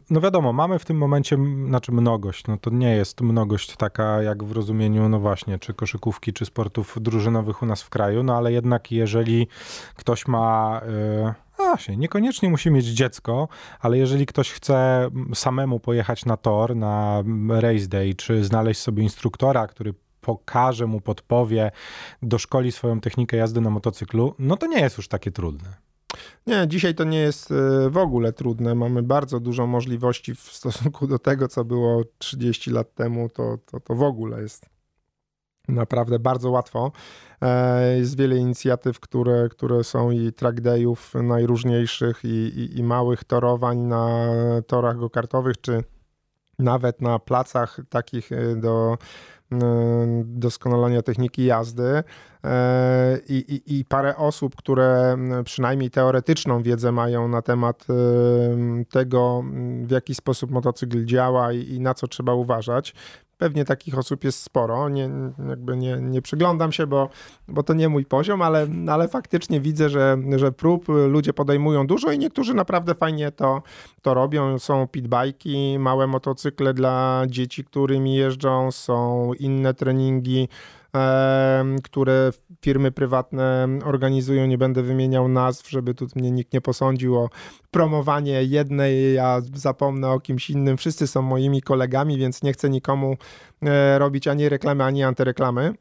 [0.09, 1.37] no wiadomo, mamy w tym momencie,
[1.67, 6.33] znaczy mnogość, no to nie jest mnogość taka jak w rozumieniu, no właśnie, czy koszykówki,
[6.33, 9.47] czy sportów drużynowych u nas w kraju, no ale jednak jeżeli
[9.95, 10.81] ktoś ma...
[11.59, 13.47] No właśnie, niekoniecznie musi mieć dziecko,
[13.79, 19.67] ale jeżeli ktoś chce samemu pojechać na tor, na race day, czy znaleźć sobie instruktora,
[19.67, 21.71] który pokaże mu, podpowie,
[22.21, 25.88] doszkoli swoją technikę jazdy na motocyklu, no to nie jest już takie trudne.
[26.47, 28.75] Nie, dzisiaj to nie jest e, w ogóle trudne.
[28.75, 33.29] Mamy bardzo dużo możliwości w stosunku do tego, co było 30 lat temu.
[33.29, 34.65] To, to, to w ogóle jest
[35.67, 36.91] naprawdę bardzo łatwo.
[37.41, 43.23] E, jest wiele inicjatyw, które, które są i track dayów najróżniejszych i, i, i małych
[43.23, 44.29] torowań na
[44.67, 45.83] torach go-kartowych, czy
[46.59, 48.97] nawet na placach takich e, do
[50.25, 52.03] doskonalenia techniki jazdy.
[52.43, 57.85] E, i, i, i parę osób, które przynajmniej teoretyczną wiedzę mają na temat
[58.89, 59.43] tego,
[59.83, 62.93] w jaki sposób motocykl działa i, i na co trzeba uważać
[63.39, 64.89] Pewnie takich osób jest sporo.
[64.89, 65.09] Nie,
[65.49, 67.09] jakby nie, nie przyglądam się, bo,
[67.47, 72.11] bo to nie mój poziom, ale, ale faktycznie widzę, że, że prób ludzie podejmują dużo
[72.11, 73.61] i niektórzy naprawdę fajnie to,
[74.01, 74.59] to robią.
[74.59, 80.49] Są pitbajki, małe motocykle dla dzieci, którymi jeżdżą, są inne treningi
[81.83, 84.47] które firmy prywatne organizują.
[84.47, 87.29] Nie będę wymieniał nazw, żeby tu mnie nikt nie posądził o
[87.71, 90.77] promowanie jednej, ja zapomnę o kimś innym.
[90.77, 93.17] Wszyscy są moimi kolegami, więc nie chcę nikomu
[93.61, 95.73] e, robić ani reklamy, ani antyreklamy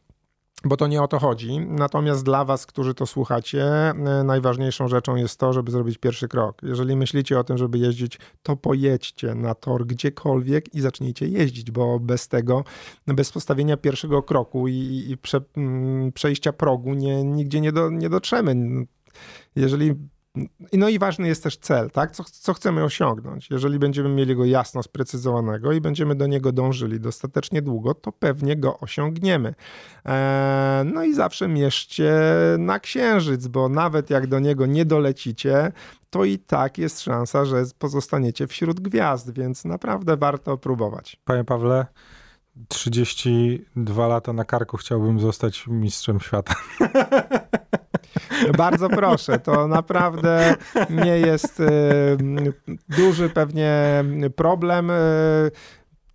[0.65, 1.61] bo to nie o to chodzi.
[1.61, 3.95] Natomiast dla Was, którzy to słuchacie, e,
[4.25, 6.63] najważniejszą rzeczą jest to, żeby zrobić pierwszy krok.
[6.63, 12.01] Jeżeli myślicie o tym, żeby jeździć, to pojedźcie na tor gdziekolwiek i zacznijcie jeździć, bo
[12.01, 12.65] bez tego,
[13.07, 18.09] bez postawienia pierwszego kroku i, i prze, mm, przejścia progu nie, nigdzie nie, do, nie
[18.09, 18.57] dotrzemy.
[19.57, 19.95] Jeżeli
[20.73, 22.11] no i ważny jest też cel, tak?
[22.11, 23.51] Co, co chcemy osiągnąć.
[23.51, 28.57] Jeżeli będziemy mieli go jasno sprecyzowanego i będziemy do niego dążyli dostatecznie długo, to pewnie
[28.57, 29.55] go osiągniemy.
[30.05, 32.13] Eee, no i zawsze mierzcie
[32.59, 35.73] na księżyc, bo nawet jak do niego nie dolecicie,
[36.11, 41.17] to i tak jest szansa, że pozostaniecie wśród gwiazd, więc naprawdę warto próbować.
[41.25, 41.87] Panie Pawle,
[42.69, 46.55] 32 lata na karku chciałbym zostać mistrzem świata.
[48.57, 50.55] Bardzo proszę, to naprawdę
[50.91, 51.63] nie jest
[52.89, 54.05] duży pewnie
[54.37, 54.93] problem.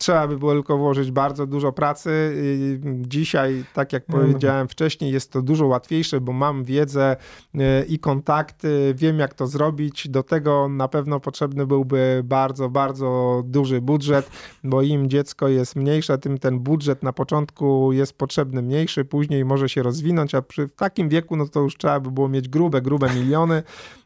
[0.03, 2.35] Y, trzeba by było tylko włożyć bardzo dużo pracy.
[2.83, 4.23] Dzisiaj, tak jak no, no.
[4.23, 7.15] powiedziałem wcześniej, jest to dużo łatwiejsze, bo mam wiedzę
[7.55, 10.09] e, i kontakty, wiem jak to zrobić.
[10.09, 14.29] Do tego na pewno potrzebny byłby bardzo, bardzo duży budżet,
[14.63, 19.69] bo im dziecko jest mniejsze, tym ten budżet na początku jest potrzebny mniejszy, później może
[19.69, 23.13] się rozwinąć, a przy takim wieku, no to już trzeba by było mieć grube, grube
[23.13, 23.63] miliony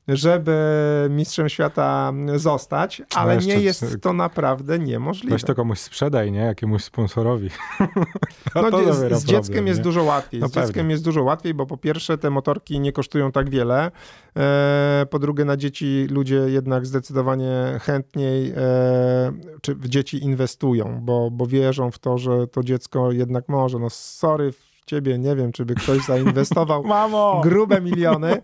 [0.07, 0.57] żeby
[1.10, 5.36] mistrzem świata zostać, ale no nie jest to naprawdę niemożliwe.
[5.36, 6.39] Weź to komuś sprzedaj, nie?
[6.39, 7.50] Jakiemuś sponsorowi.
[8.56, 9.69] no, z, z problem, dzieckiem nie?
[9.69, 10.39] jest dużo łatwiej.
[10.39, 10.91] No z dzieckiem pewnie.
[10.91, 13.91] jest dużo łatwiej, bo po pierwsze te motorki nie kosztują tak wiele,
[14.38, 21.32] e, po drugie na dzieci ludzie jednak zdecydowanie chętniej e, czy w dzieci inwestują, bo,
[21.32, 23.80] bo wierzą w to, że to dziecko jednak może.
[23.80, 24.54] No sorry,
[24.88, 27.41] ciebie nie wiem, czy by ktoś zainwestował Mamo!
[27.43, 28.41] grube miliony.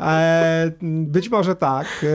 [0.00, 1.86] E, być może tak.
[2.02, 2.06] E,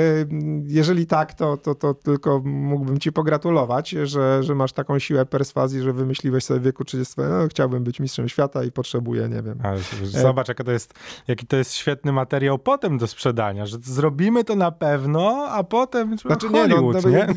[0.65, 5.81] jeżeli tak, to, to, to tylko mógłbym ci pogratulować, że, że masz taką siłę perswazji,
[5.81, 9.59] że wymyśliłeś sobie w wieku 30, no, chciałbym być mistrzem świata i potrzebuję, nie wiem.
[9.63, 10.93] Ale zobacz, jaka to jest,
[11.27, 16.17] jaki to jest świetny materiał potem do sprzedania, że zrobimy to na pewno, a potem
[16.17, 17.27] znaczy, Hollywood, nie?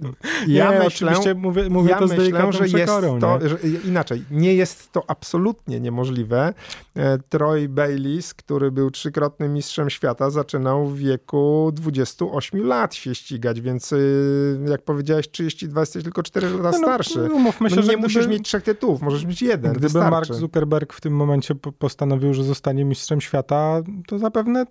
[0.00, 0.08] No,
[0.46, 0.54] nie?
[0.54, 4.92] Ja nie, myślę, mówię, mówię ja to myślę, że jest to, że, inaczej, nie jest
[4.92, 6.54] to absolutnie absolutnie niemożliwe.
[6.94, 13.60] E, Troy Bayliss, który był trzykrotnym mistrzem świata, zaczynał w wieku 28 lat się ścigać,
[13.60, 17.28] więc y, jak powiedziałeś, 32 jesteś tylko 4 lata no, no starszy.
[17.28, 19.72] No, umówmy się, no, nie że musisz mieć trzech tytułów, możesz mieć jeden.
[19.72, 20.10] Gdyby wystarczy.
[20.10, 24.66] Mark Zuckerberg w tym momencie postanowił, że zostanie mistrzem świata, to zapewne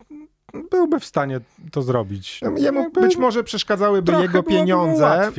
[0.72, 1.40] byłby w stanie
[1.72, 2.42] to zrobić.
[2.58, 5.28] Jemu być może przeszkadzałyby jego pieniądze.
[5.28, 5.32] E,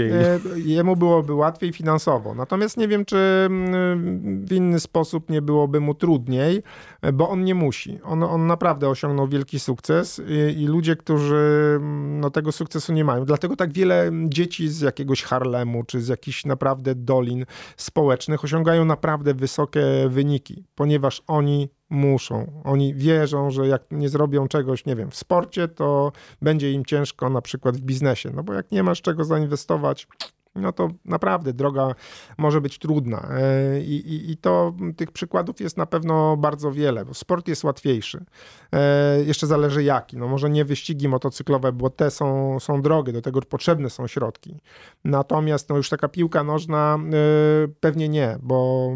[0.56, 2.34] jemu byłoby łatwiej finansowo.
[2.34, 6.62] Natomiast nie wiem, czy mm, w inny sposób nie byłoby mu trudniej,
[7.02, 7.98] e, bo on nie musi.
[8.04, 13.04] On, on naprawdę osiągnął wielki sukces i, i ludzie, którzy mm, no, tego sukcesu nie
[13.04, 13.24] mają.
[13.24, 19.34] Dlatego tak wiele dzieci z jakiegoś Harlemu, czy z jakichś naprawdę dolin społecznych osiągają naprawdę
[19.34, 22.62] wysokie wyniki, ponieważ oni muszą.
[22.64, 27.30] Oni wierzą, że jak nie zrobią czegoś, nie wiem, w sporcie, to będzie im ciężko
[27.30, 28.30] na przykład w biznesie.
[28.34, 30.08] No bo jak nie masz czego zainwestować,
[30.56, 31.94] no to naprawdę droga
[32.38, 33.28] może być trudna.
[33.30, 37.64] E, I, i, I, to tych przykładów jest na pewno bardzo wiele, bo sport jest
[37.64, 38.24] łatwiejszy.
[38.72, 40.16] E, jeszcze zależy jaki.
[40.16, 44.60] No może nie wyścigi motocyklowe, bo te są, są drogie, do tego potrzebne są środki.
[45.04, 48.90] Natomiast no już taka piłka nożna e, pewnie nie, bo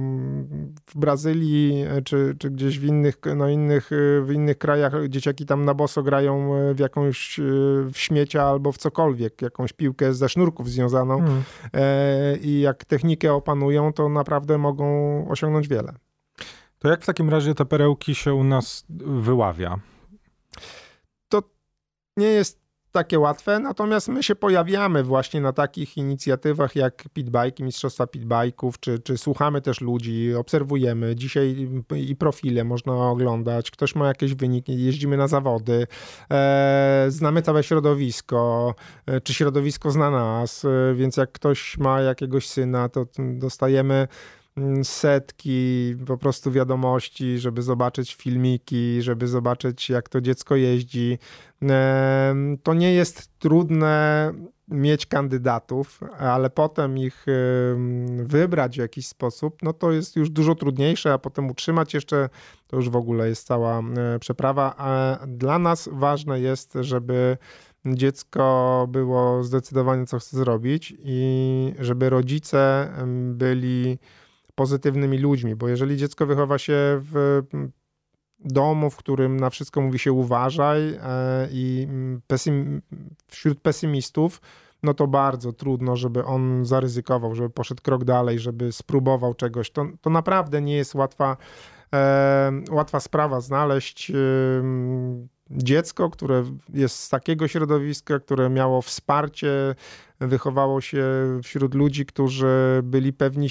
[0.86, 3.90] w Brazylii czy, czy gdzieś w innych, no innych,
[4.22, 7.40] w innych krajach dzieciaki tam na boso grają w jakąś
[7.92, 11.18] w śmiecia albo w cokolwiek, jakąś piłkę ze sznurków związaną.
[11.18, 11.42] Hmm
[12.42, 15.94] i jak technikę opanują, to naprawdę mogą osiągnąć wiele.
[16.78, 18.84] To jak w takim razie te perełki się u nas
[19.20, 19.80] wyławia?
[21.28, 21.42] To
[22.16, 22.59] nie jest
[22.92, 28.98] takie łatwe, natomiast my się pojawiamy właśnie na takich inicjatywach jak pitbike, Mistrzostwa Pitbike'ów, czy,
[28.98, 31.16] czy słuchamy też ludzi, obserwujemy.
[31.16, 35.86] Dzisiaj i profile można oglądać, ktoś ma jakieś wyniki, jeździmy na zawody,
[36.30, 38.74] e, znamy całe środowisko,
[39.06, 44.08] e, czy środowisko zna nas, e, więc jak ktoś ma jakiegoś syna, to dostajemy Mm,
[44.82, 51.18] setki po prostu wiadomości, żeby zobaczyć filmiki, żeby zobaczyć jak to dziecko jeździ.
[52.62, 54.32] To nie jest trudne
[54.68, 57.26] mieć kandydatów, ale potem ich
[58.16, 62.28] wybrać w jakiś sposób, no to jest już dużo trudniejsze, a potem utrzymać jeszcze,
[62.68, 63.82] to już w ogóle jest cała
[64.20, 64.74] przeprawa.
[64.76, 67.36] A dla nas ważne jest, żeby
[67.86, 72.92] dziecko było zdecydowane, co chce zrobić i żeby rodzice
[73.32, 73.98] byli
[74.54, 76.74] pozytywnymi ludźmi, bo jeżeli dziecko wychowa się
[77.12, 77.42] w
[78.44, 80.98] domu, w którym na wszystko mówi się uważaj e,
[81.52, 81.88] i
[82.26, 82.82] pesym,
[83.26, 84.40] wśród pesymistów,
[84.82, 89.70] no to bardzo trudno, żeby on zaryzykował, żeby poszedł krok dalej, żeby spróbował czegoś.
[89.70, 91.36] To, to naprawdę nie jest łatwa,
[91.94, 94.12] e, łatwa sprawa znaleźć.
[95.50, 96.44] Dziecko, które
[96.74, 99.74] jest z takiego środowiska, które miało wsparcie,
[100.20, 101.04] wychowało się
[101.42, 103.48] wśród ludzi, którzy byli pewni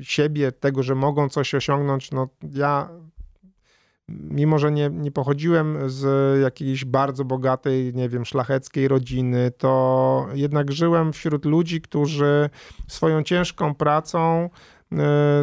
[0.00, 2.10] siebie, tego, że mogą coś osiągnąć.
[2.10, 2.88] No, ja
[4.08, 6.04] mimo że nie, nie pochodziłem z
[6.42, 12.50] jakiejś bardzo bogatej, nie wiem, szlacheckiej rodziny, to jednak żyłem wśród ludzi, którzy
[12.88, 14.50] swoją ciężką pracą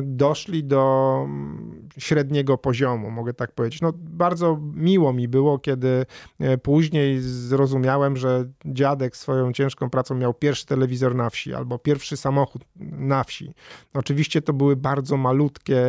[0.01, 3.81] doszli do mm, średniego poziomu, mogę tak powiedzieć.
[3.81, 6.05] No, bardzo miło mi było, kiedy
[6.39, 12.17] e, później zrozumiałem, że dziadek swoją ciężką pracą miał pierwszy telewizor na wsi albo pierwszy
[12.17, 13.53] samochód na wsi.
[13.93, 15.85] Oczywiście to były bardzo malutkie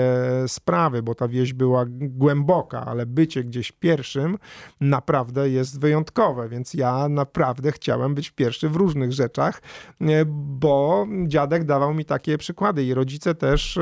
[0.47, 4.39] sprawy, bo ta wieś była głęboka, ale bycie gdzieś pierwszym
[4.81, 9.63] naprawdę jest wyjątkowe, więc ja naprawdę chciałem być pierwszy w różnych rzeczach,
[10.01, 13.79] e, bo dziadek dawał mi takie przykłady i rodzice też też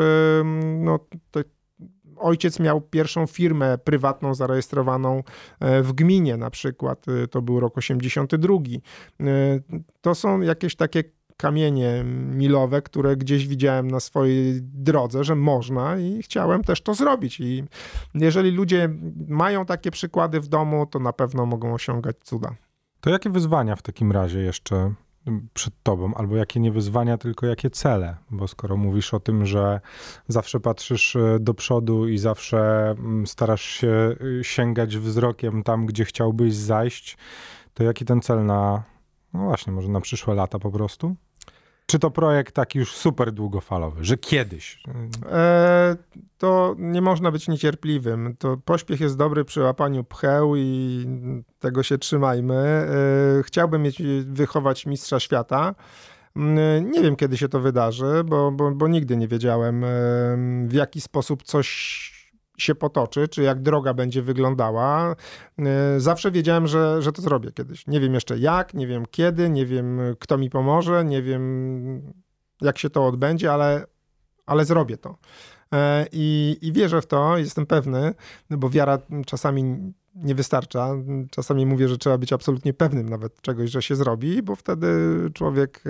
[0.64, 0.98] no,
[2.18, 5.22] ojciec miał pierwszą firmę prywatną zarejestrowaną
[5.60, 8.54] e, w gminie na przykład, e, to był rok 82.
[8.54, 9.26] E,
[10.00, 11.04] to są jakieś takie
[11.36, 17.40] kamienie milowe, które gdzieś widziałem na swojej drodze, że można i chciałem też to zrobić.
[17.40, 17.64] I
[18.14, 18.88] jeżeli ludzie
[19.28, 22.54] mają takie przykłady w domu, to na pewno mogą osiągać cuda.
[23.00, 24.94] To jakie wyzwania w takim razie jeszcze
[25.54, 29.80] przed tobą, albo jakie nie wyzwania, tylko jakie cele, bo skoro mówisz o tym, że
[30.28, 36.04] zawsze patrzysz e, do przodu i zawsze mm, starasz się e, sięgać wzrokiem tam, gdzie
[36.04, 37.18] chciałbyś zajść,
[37.74, 38.82] to jaki ten cel na,
[39.34, 41.16] no właśnie, może na przyszłe lata po prostu?
[41.86, 44.82] Czy to projekt taki już super długofalowy, że kiedyś?
[45.30, 45.96] E,
[46.38, 48.36] to nie można być niecierpliwym.
[48.38, 51.06] To pośpiech jest dobry przy łapaniu pcheł i
[51.60, 52.54] tego się trzymajmy.
[52.54, 55.74] E, chciałbym mieć, wychować mistrza świata.
[56.36, 59.84] Mm, nie wiem, kiedy się to wydarzy, bo, bo, bo nigdy nie wiedziałem,
[60.68, 62.15] w jaki sposób coś
[62.58, 65.16] się potoczy, czy jak droga będzie wyglądała.
[65.58, 67.86] E, zawsze wiedziałem, że, że to zrobię kiedyś.
[67.86, 72.12] Nie wiem jeszcze jak, nie wiem kiedy, nie wiem kto mi pomoże, nie wiem
[72.60, 73.84] jak się to odbędzie, ale,
[74.46, 75.16] ale zrobię to.
[75.72, 78.14] E, I, I wierzę w to, jestem pewny,
[78.50, 80.94] bo wiara czasami nie wystarcza.
[81.30, 84.88] Czasami mówię, że trzeba być absolutnie pewnym nawet czegoś, że się zrobi, bo wtedy
[85.34, 85.82] człowiek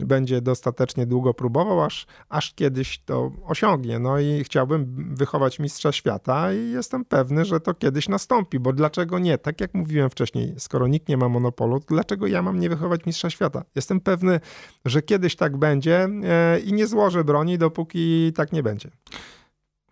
[0.00, 3.98] e, będzie dostatecznie długo próbował, aż, aż kiedyś to osiągnie.
[3.98, 9.18] No i chciałbym wychować mistrza świata i jestem pewny, że to kiedyś nastąpi, bo dlaczego
[9.18, 9.38] nie?
[9.38, 13.30] Tak jak mówiłem wcześniej, skoro nikt nie ma monopolu, dlaczego ja mam nie wychować mistrza
[13.30, 13.64] świata?
[13.74, 14.40] Jestem pewny,
[14.84, 18.90] że kiedyś tak będzie e, i nie złożę broni, dopóki tak nie będzie.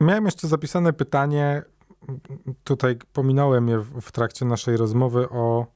[0.00, 1.62] Miałem jeszcze zapisane pytanie,
[2.64, 5.66] tutaj pominąłem je w trakcie naszej rozmowy o,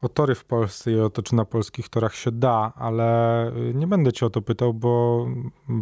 [0.00, 3.74] o tory w Polsce i o to, czy na polskich torach się da, ale y,
[3.74, 5.26] nie będę cię o to pytał, bo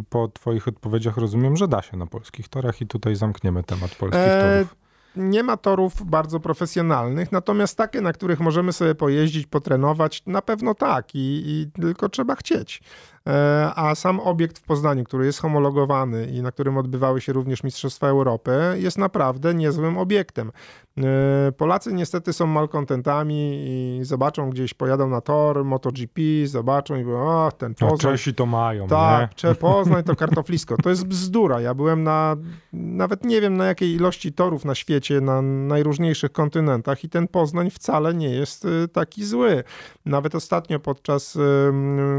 [0.09, 4.21] po twoich odpowiedziach rozumiem, że da się na polskich torach i tutaj zamkniemy temat polskich
[4.21, 4.75] e, torów.
[5.15, 10.73] Nie ma torów bardzo profesjonalnych, natomiast takie, na których możemy sobie pojeździć, potrenować, na pewno
[10.73, 12.81] tak i, i tylko trzeba chcieć.
[13.29, 17.63] E, a sam obiekt w Poznaniu, który jest homologowany i na którym odbywały się również
[17.63, 20.51] Mistrzostwa Europy, jest naprawdę niezłym obiektem.
[20.97, 27.17] E, Polacy niestety są malkontentami i zobaczą gdzieś, pojadą na tor MotoGP, zobaczą i mówią,
[27.17, 28.11] o, ten no, Poznań.
[28.11, 29.55] No, Czesi to mają, Tak, nie?
[29.55, 30.77] Poznań to kartoflisko.
[30.83, 31.61] To jest bzdura.
[31.61, 32.35] Ja byłem na,
[32.73, 37.69] nawet nie wiem na jakiej ilości torów na świecie, na najróżniejszych kontynentach i ten Poznań
[37.69, 39.63] wcale nie jest e, taki zły.
[40.05, 41.37] Nawet ostatnio podczas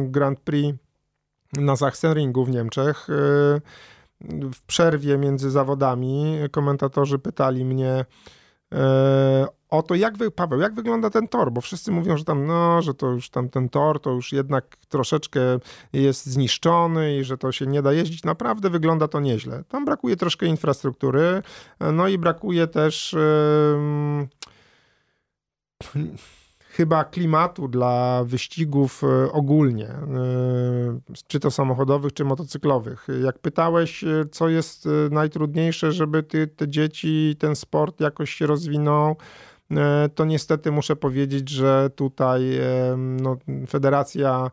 [0.08, 0.78] Grand Prix
[1.58, 3.10] na Sachsenringu w Niemczech.
[3.10, 3.60] Y,
[4.52, 8.04] w przerwie między zawodami komentatorzy pytali mnie
[8.74, 8.76] y,
[9.68, 12.82] o to, jak wy, Paweł, jak wygląda ten tor, bo wszyscy mówią, że tam, no,
[12.82, 15.40] że to już tam ten tor to już jednak troszeczkę
[15.92, 18.24] jest zniszczony i że to się nie da jeździć.
[18.24, 19.64] Naprawdę wygląda to nieźle.
[19.68, 21.42] Tam brakuje troszkę infrastruktury,
[21.92, 23.16] no i brakuje też.
[25.94, 26.16] Yy,
[26.76, 30.00] chyba klimatu dla wyścigów e, ogólnie, e,
[31.26, 33.06] czy to samochodowych, czy motocyklowych.
[33.24, 39.16] Jak pytałeś, e, co jest najtrudniejsze, żeby ty, te dzieci, ten sport jakoś się rozwinął,
[40.14, 42.42] to niestety muszę powiedzieć, że tutaj
[42.96, 43.36] no,
[43.68, 44.50] federacja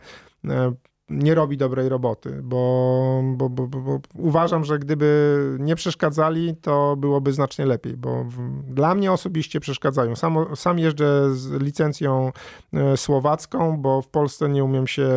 [1.13, 7.33] nie robi dobrej roboty, bo, bo, bo, bo, uważam, że gdyby nie przeszkadzali, to byłoby
[7.33, 8.25] znacznie lepiej, bo
[8.67, 10.15] dla mnie osobiście przeszkadzają.
[10.15, 12.31] Sam, sam jeżdżę z licencją
[12.73, 15.07] e, słowacką, bo w Polsce nie umiem się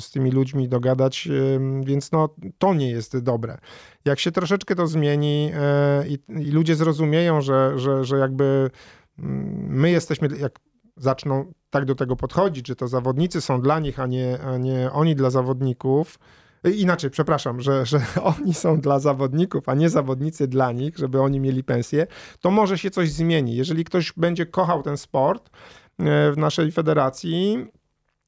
[0.00, 1.28] z tymi ludźmi dogadać,
[1.84, 2.28] więc no,
[2.58, 3.58] to nie jest dobre.
[4.04, 8.70] Jak się troszeczkę to zmieni e, i, i ludzie zrozumieją, że, że, że jakby
[9.18, 10.60] mm, my jesteśmy, jak
[10.98, 14.90] zaczną tak do tego podchodzić, że to zawodnicy są dla nich, a nie, a nie
[14.92, 16.18] oni dla zawodników.
[16.66, 18.00] Y, inaczej, przepraszam, że, że
[18.38, 22.06] oni są dla zawodników, a nie zawodnicy dla nich, żeby oni mieli pensję,
[22.40, 23.56] to może się coś zmieni.
[23.56, 25.52] Jeżeli ktoś będzie kochał ten sport y,
[26.32, 27.66] w naszej federacji,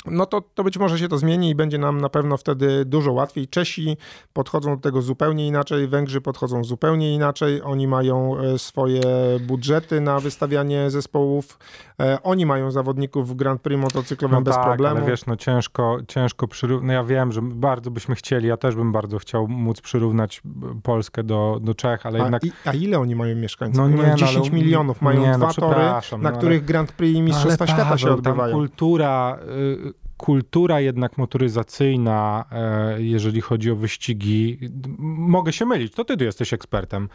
[0.07, 3.13] no to, to być może się to zmieni i będzie nam na pewno wtedy dużo
[3.13, 3.49] łatwiej.
[3.49, 3.97] Czesi
[4.33, 7.63] podchodzą do tego zupełnie inaczej, Węgrzy podchodzą zupełnie inaczej.
[7.63, 9.01] Oni mają e, swoje
[9.41, 11.59] budżety na wystawianie zespołów.
[12.01, 14.97] E, oni mają zawodników w Grand Prix motocyklowym no bez tak, problemu.
[14.97, 16.87] Ale wiesz, no ciężko, ciężko przyrównać.
[16.87, 20.43] No ja wiem, że bardzo byśmy chcieli, ja też bym bardzo chciał móc przyrównać
[20.83, 22.45] Polskę do, do Czech, ale a, jednak.
[22.45, 23.79] I, a ile oni mają mieszkańców?
[23.79, 26.93] No nie, mają 10 no, milionów, mają nie, no dwa no, tory, na których Grand
[26.93, 28.55] Prix i Mistrzostwa Świata Paweł, się odbywają.
[28.55, 29.39] kultura.
[29.87, 29.90] Y
[30.21, 34.59] kultura jednak motoryzacyjna, e, jeżeli chodzi o wyścigi,
[34.99, 37.09] mogę się mylić, to ty jesteś ekspertem,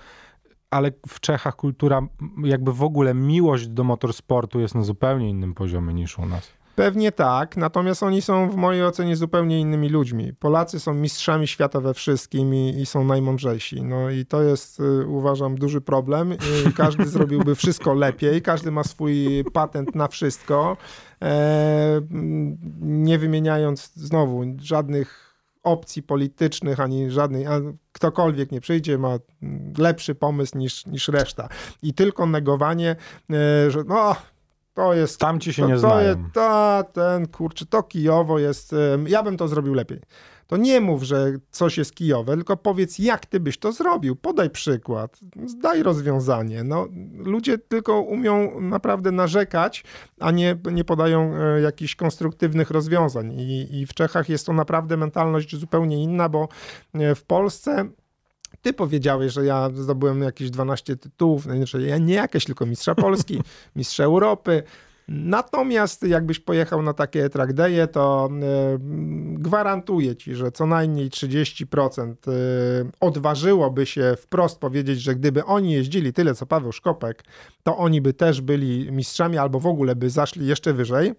[0.70, 2.08] ale w Czechach kultura,
[2.44, 6.52] jakby w ogóle miłość do motorsportu jest na zupełnie innym poziomie niż u nas.
[6.76, 10.34] Pewnie tak, natomiast oni są w mojej ocenie zupełnie innymi ludźmi.
[10.34, 13.84] Polacy są mistrzami świata we wszystkim i, i są najmądrzejsi.
[13.84, 16.34] No i to jest, y, uważam, duży problem.
[16.34, 20.78] I każdy zrobiłby wszystko lepiej, każdy ma swój patent na wszystko,
[21.22, 22.02] e,
[22.82, 27.46] nie wymieniając znowu żadnych opcji politycznych, ani żadnej,
[27.92, 29.18] ktokolwiek nie przyjdzie, ma
[29.78, 31.50] lepszy pomysł niż, niż reszta.
[31.82, 32.96] I tylko negowanie,
[33.30, 34.16] e, że no,
[34.76, 35.20] to jest.
[35.20, 36.08] Tam ci się to, nie to znają.
[36.08, 38.76] Jest, ta, ten kurczę, to Kijowo jest.
[39.08, 40.02] Ja bym to zrobił lepiej.
[40.48, 44.16] To nie mów, że coś jest kijowe, tylko powiedz, jak ty byś to zrobił.
[44.16, 45.20] Podaj przykład,
[45.62, 46.64] daj rozwiązanie.
[46.64, 49.84] No, ludzie tylko umią naprawdę narzekać,
[50.20, 53.34] a nie, nie podają e, jakichś konstruktywnych rozwiązań.
[53.34, 56.48] I, I w Czechach jest to naprawdę mentalność zupełnie inna, bo
[56.94, 57.90] e, w Polsce
[58.66, 63.42] ty powiedziałeś, że ja zdobyłem jakieś 12 tytułów, znaczy ja nie jakieś, tylko mistrza Polski,
[63.76, 64.64] mistrza Europy.
[65.08, 68.80] Natomiast jakbyś pojechał na takie track day'e, to y,
[69.34, 72.14] gwarantuję ci, że co najmniej 30% y,
[73.00, 77.24] odważyłoby się wprost powiedzieć, że gdyby oni jeździli tyle co Paweł Szkopek,
[77.64, 81.14] to oni by też byli mistrzami albo w ogóle by zaszli jeszcze wyżej.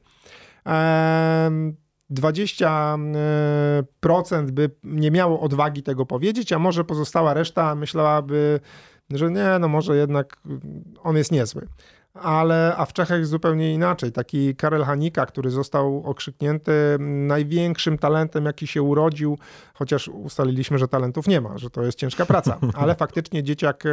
[2.10, 8.60] 20% by nie miało odwagi tego powiedzieć, a może pozostała reszta myślałaby,
[9.10, 10.36] że nie, no może jednak
[11.02, 11.68] on jest niezły.
[12.22, 14.12] Ale, a w Czechach jest zupełnie inaczej.
[14.12, 19.38] Taki Karel Hanika, który został okrzyknięty największym talentem, jaki się urodził,
[19.74, 22.58] chociaż ustaliliśmy, że talentów nie ma, że to jest ciężka praca.
[22.80, 23.84] Ale faktycznie dzieciak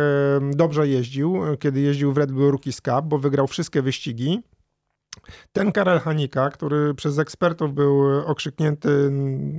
[0.51, 4.41] dobrze jeździł, kiedy jeździł w Red Bull Rookies Cup, bo wygrał wszystkie wyścigi
[5.51, 9.09] ten Karel Hanika, który przez ekspertów był okrzyknięty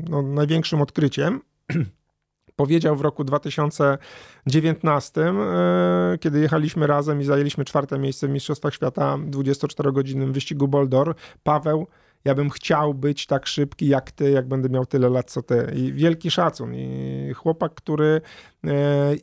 [0.08, 1.40] no, największym odkryciem,
[2.56, 9.16] powiedział w roku 2019, e, kiedy jechaliśmy razem i zajęliśmy czwarte miejsce w Mistrzostwach Świata
[9.16, 11.86] w 24-godzinnym wyścigu Boldor, Paweł,
[12.24, 15.72] ja bym chciał być tak szybki jak ty, jak będę miał tyle lat co ty.
[15.76, 16.74] I wielki szacun.
[16.74, 18.20] I chłopak, który
[18.64, 18.70] e,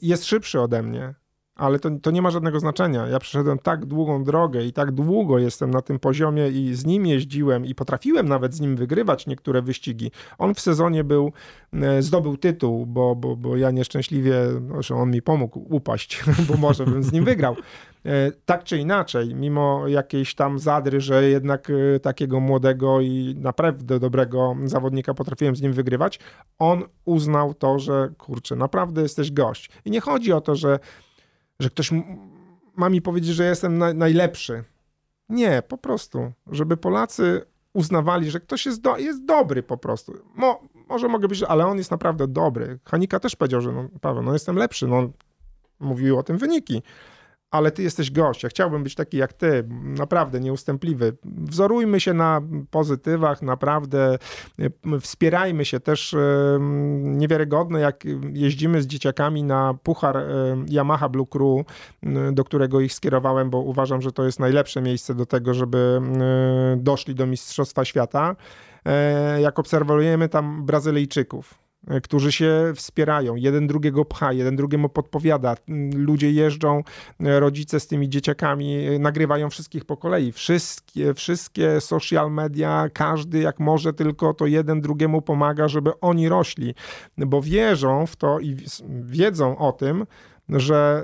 [0.02, 1.14] jest szybszy ode mnie,
[1.62, 3.07] ale to, to nie ma żadnego znaczenia.
[3.07, 7.05] Ja przeszedłem tak długą drogę i tak długo jestem na tym poziomie i z nim
[7.05, 10.12] jeździłem i potrafiłem nawet z nim wygrywać niektóre wyścigi.
[10.38, 11.32] On w sezonie był,
[11.74, 14.34] e, zdobył tytuł, bo, bo, bo ja nieszczęśliwie,
[14.80, 17.55] że on mi pomógł upaść, bo może bym z nim wygrał.
[18.05, 23.99] E, tak czy inaczej, mimo jakiejś tam zadry, że jednak e, takiego młodego i naprawdę
[23.99, 26.20] dobrego zawodnika potrafiłem z nim wygrywać,
[26.59, 29.70] on uznał to, że kurczę, naprawdę jesteś gość.
[29.86, 30.80] I nie chodzi o to, że
[31.62, 31.89] że ktoś
[32.76, 34.64] ma mi powiedzieć, że jestem na, najlepszy.
[35.30, 40.14] Nie, po prostu, żeby Polacy uznawali, że ktoś jest, do, jest dobry po prostu.
[40.36, 42.80] Mo, może mogę być, ale on jest naprawdę dobry.
[42.86, 45.09] Hanika też powiedział, że no, Paweł, no jestem lepszy, no
[45.80, 46.84] mówiły o tym wyniki
[47.52, 48.43] ale ty jesteś gość.
[48.43, 51.18] Ja chciałbym być taki jak ty, naprawdę nieustępliwy.
[51.24, 52.41] Wzorujmy się na
[52.72, 54.18] pozytywach, naprawdę
[55.02, 56.16] wspierajmy się też
[57.02, 60.18] niewiarygodne, jak jeździmy z dzieciakami na puchar
[60.70, 61.66] Yamaha Blue Crew,
[62.34, 66.02] do którego ich skierowałem, bo uważam, że to jest najlepsze miejsce do tego, żeby
[66.78, 68.36] doszli do Mistrzostwa Świata.
[68.86, 71.60] E, jak obserwujemy tam Brazylijczyków,
[72.04, 75.56] którzy się wspierają, jeden drugiego pcha, jeden drugiemu podpowiada.
[75.96, 76.84] Ludzie jeżdżą,
[77.20, 80.32] e, rodzice z tymi dzieciakami e, nagrywają wszystkich po kolei.
[80.32, 86.76] Wszystkie, wszystkie social media, każdy jak może tylko to jeden drugiemu pomaga, żeby oni rośli,
[87.18, 88.58] bo wierzą w to i
[89.04, 90.06] wiedzą o tym,
[90.50, 91.04] że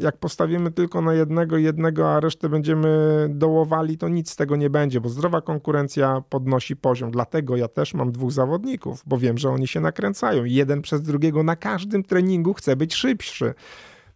[0.00, 4.70] jak postawimy tylko na jednego, jednego, a resztę będziemy dołowali, to nic z tego nie
[4.70, 7.10] będzie, bo zdrowa konkurencja podnosi poziom.
[7.10, 10.44] Dlatego ja też mam dwóch zawodników, bo wiem, że oni się nakręcają.
[10.44, 13.54] Jeden przez drugiego na każdym treningu chce być szybszy.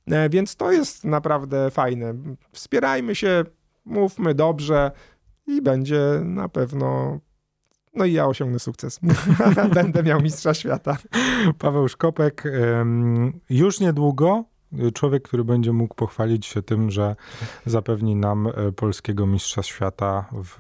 [0.07, 2.15] E, więc to jest naprawdę fajne.
[2.53, 3.45] Wspierajmy się,
[3.85, 4.91] mówmy dobrze
[5.47, 7.19] i będzie na pewno
[7.95, 9.01] no i ja osiągnę sukces.
[9.75, 10.97] Będę miał mistrza świata.
[11.59, 12.45] Paweł Szkopek
[13.51, 14.45] już niedługo
[14.95, 17.17] człowiek, który będzie mógł pochwalić się tym, że
[17.67, 20.57] zapewni nam e, polskiego mistrza świata w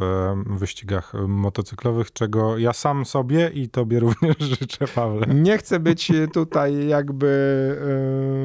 [0.46, 5.26] wyścigach motocyklowych, czego ja sam sobie i tobie również życzę, Pawle.
[5.34, 7.28] Nie chcę być tutaj jakby,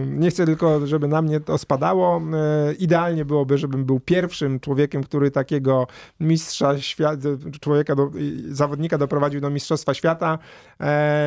[0.04, 2.22] e, nie chcę tylko, żeby na mnie to spadało.
[2.34, 5.88] E, idealnie byłoby, żebym był pierwszym człowiekiem, który takiego
[6.20, 7.28] mistrza świata,
[7.62, 8.12] człowieka, do,
[8.50, 10.40] zawodnika doprowadził do mistrzostwa świata.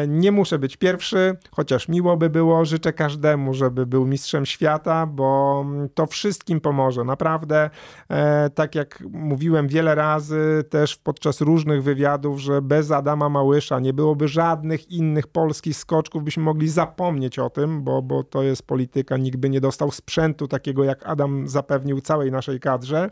[0.09, 2.65] Nie muszę być pierwszy, chociaż miło by było.
[2.65, 5.65] Życzę każdemu, żeby był mistrzem mistrzem świata, bo
[5.95, 7.05] to wszystkim pomoże.
[7.05, 7.71] Naprawdę,
[8.09, 13.93] e, tak jak mówiłem wiele razy też podczas różnych wywiadów, że bez Adama Małysza nie
[13.93, 19.17] byłoby żadnych innych polskich skoczków, byśmy mogli zapomnieć o tym, bo, bo to jest polityka.
[19.17, 23.11] Nikt by nie dostał sprzętu takiego, jak Adam zapewnił całej naszej kadrze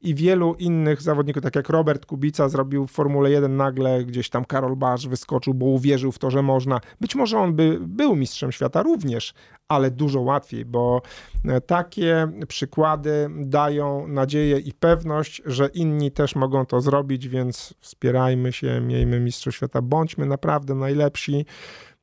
[0.00, 4.44] i wielu innych zawodników, tak jak Robert Kubica zrobił w Formule 1 nagle, gdzieś tam
[4.44, 6.80] Karol Barz wyskoczył, bo uwierzył w to, że można.
[7.00, 9.34] Być może on by był mistrzem świata również,
[9.68, 11.02] ale dużo łatwiej, bo
[11.44, 18.52] e, takie przykłady dają nadzieję i pewność, że inni też mogą to zrobić, więc wspierajmy
[18.52, 21.46] się, miejmy Mistrzostw Świata, bądźmy naprawdę najlepsi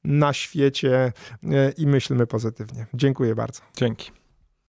[0.03, 2.85] na świecie e, i myślmy pozytywnie.
[2.93, 3.61] Dziękuję bardzo.
[3.77, 4.20] Dzięki.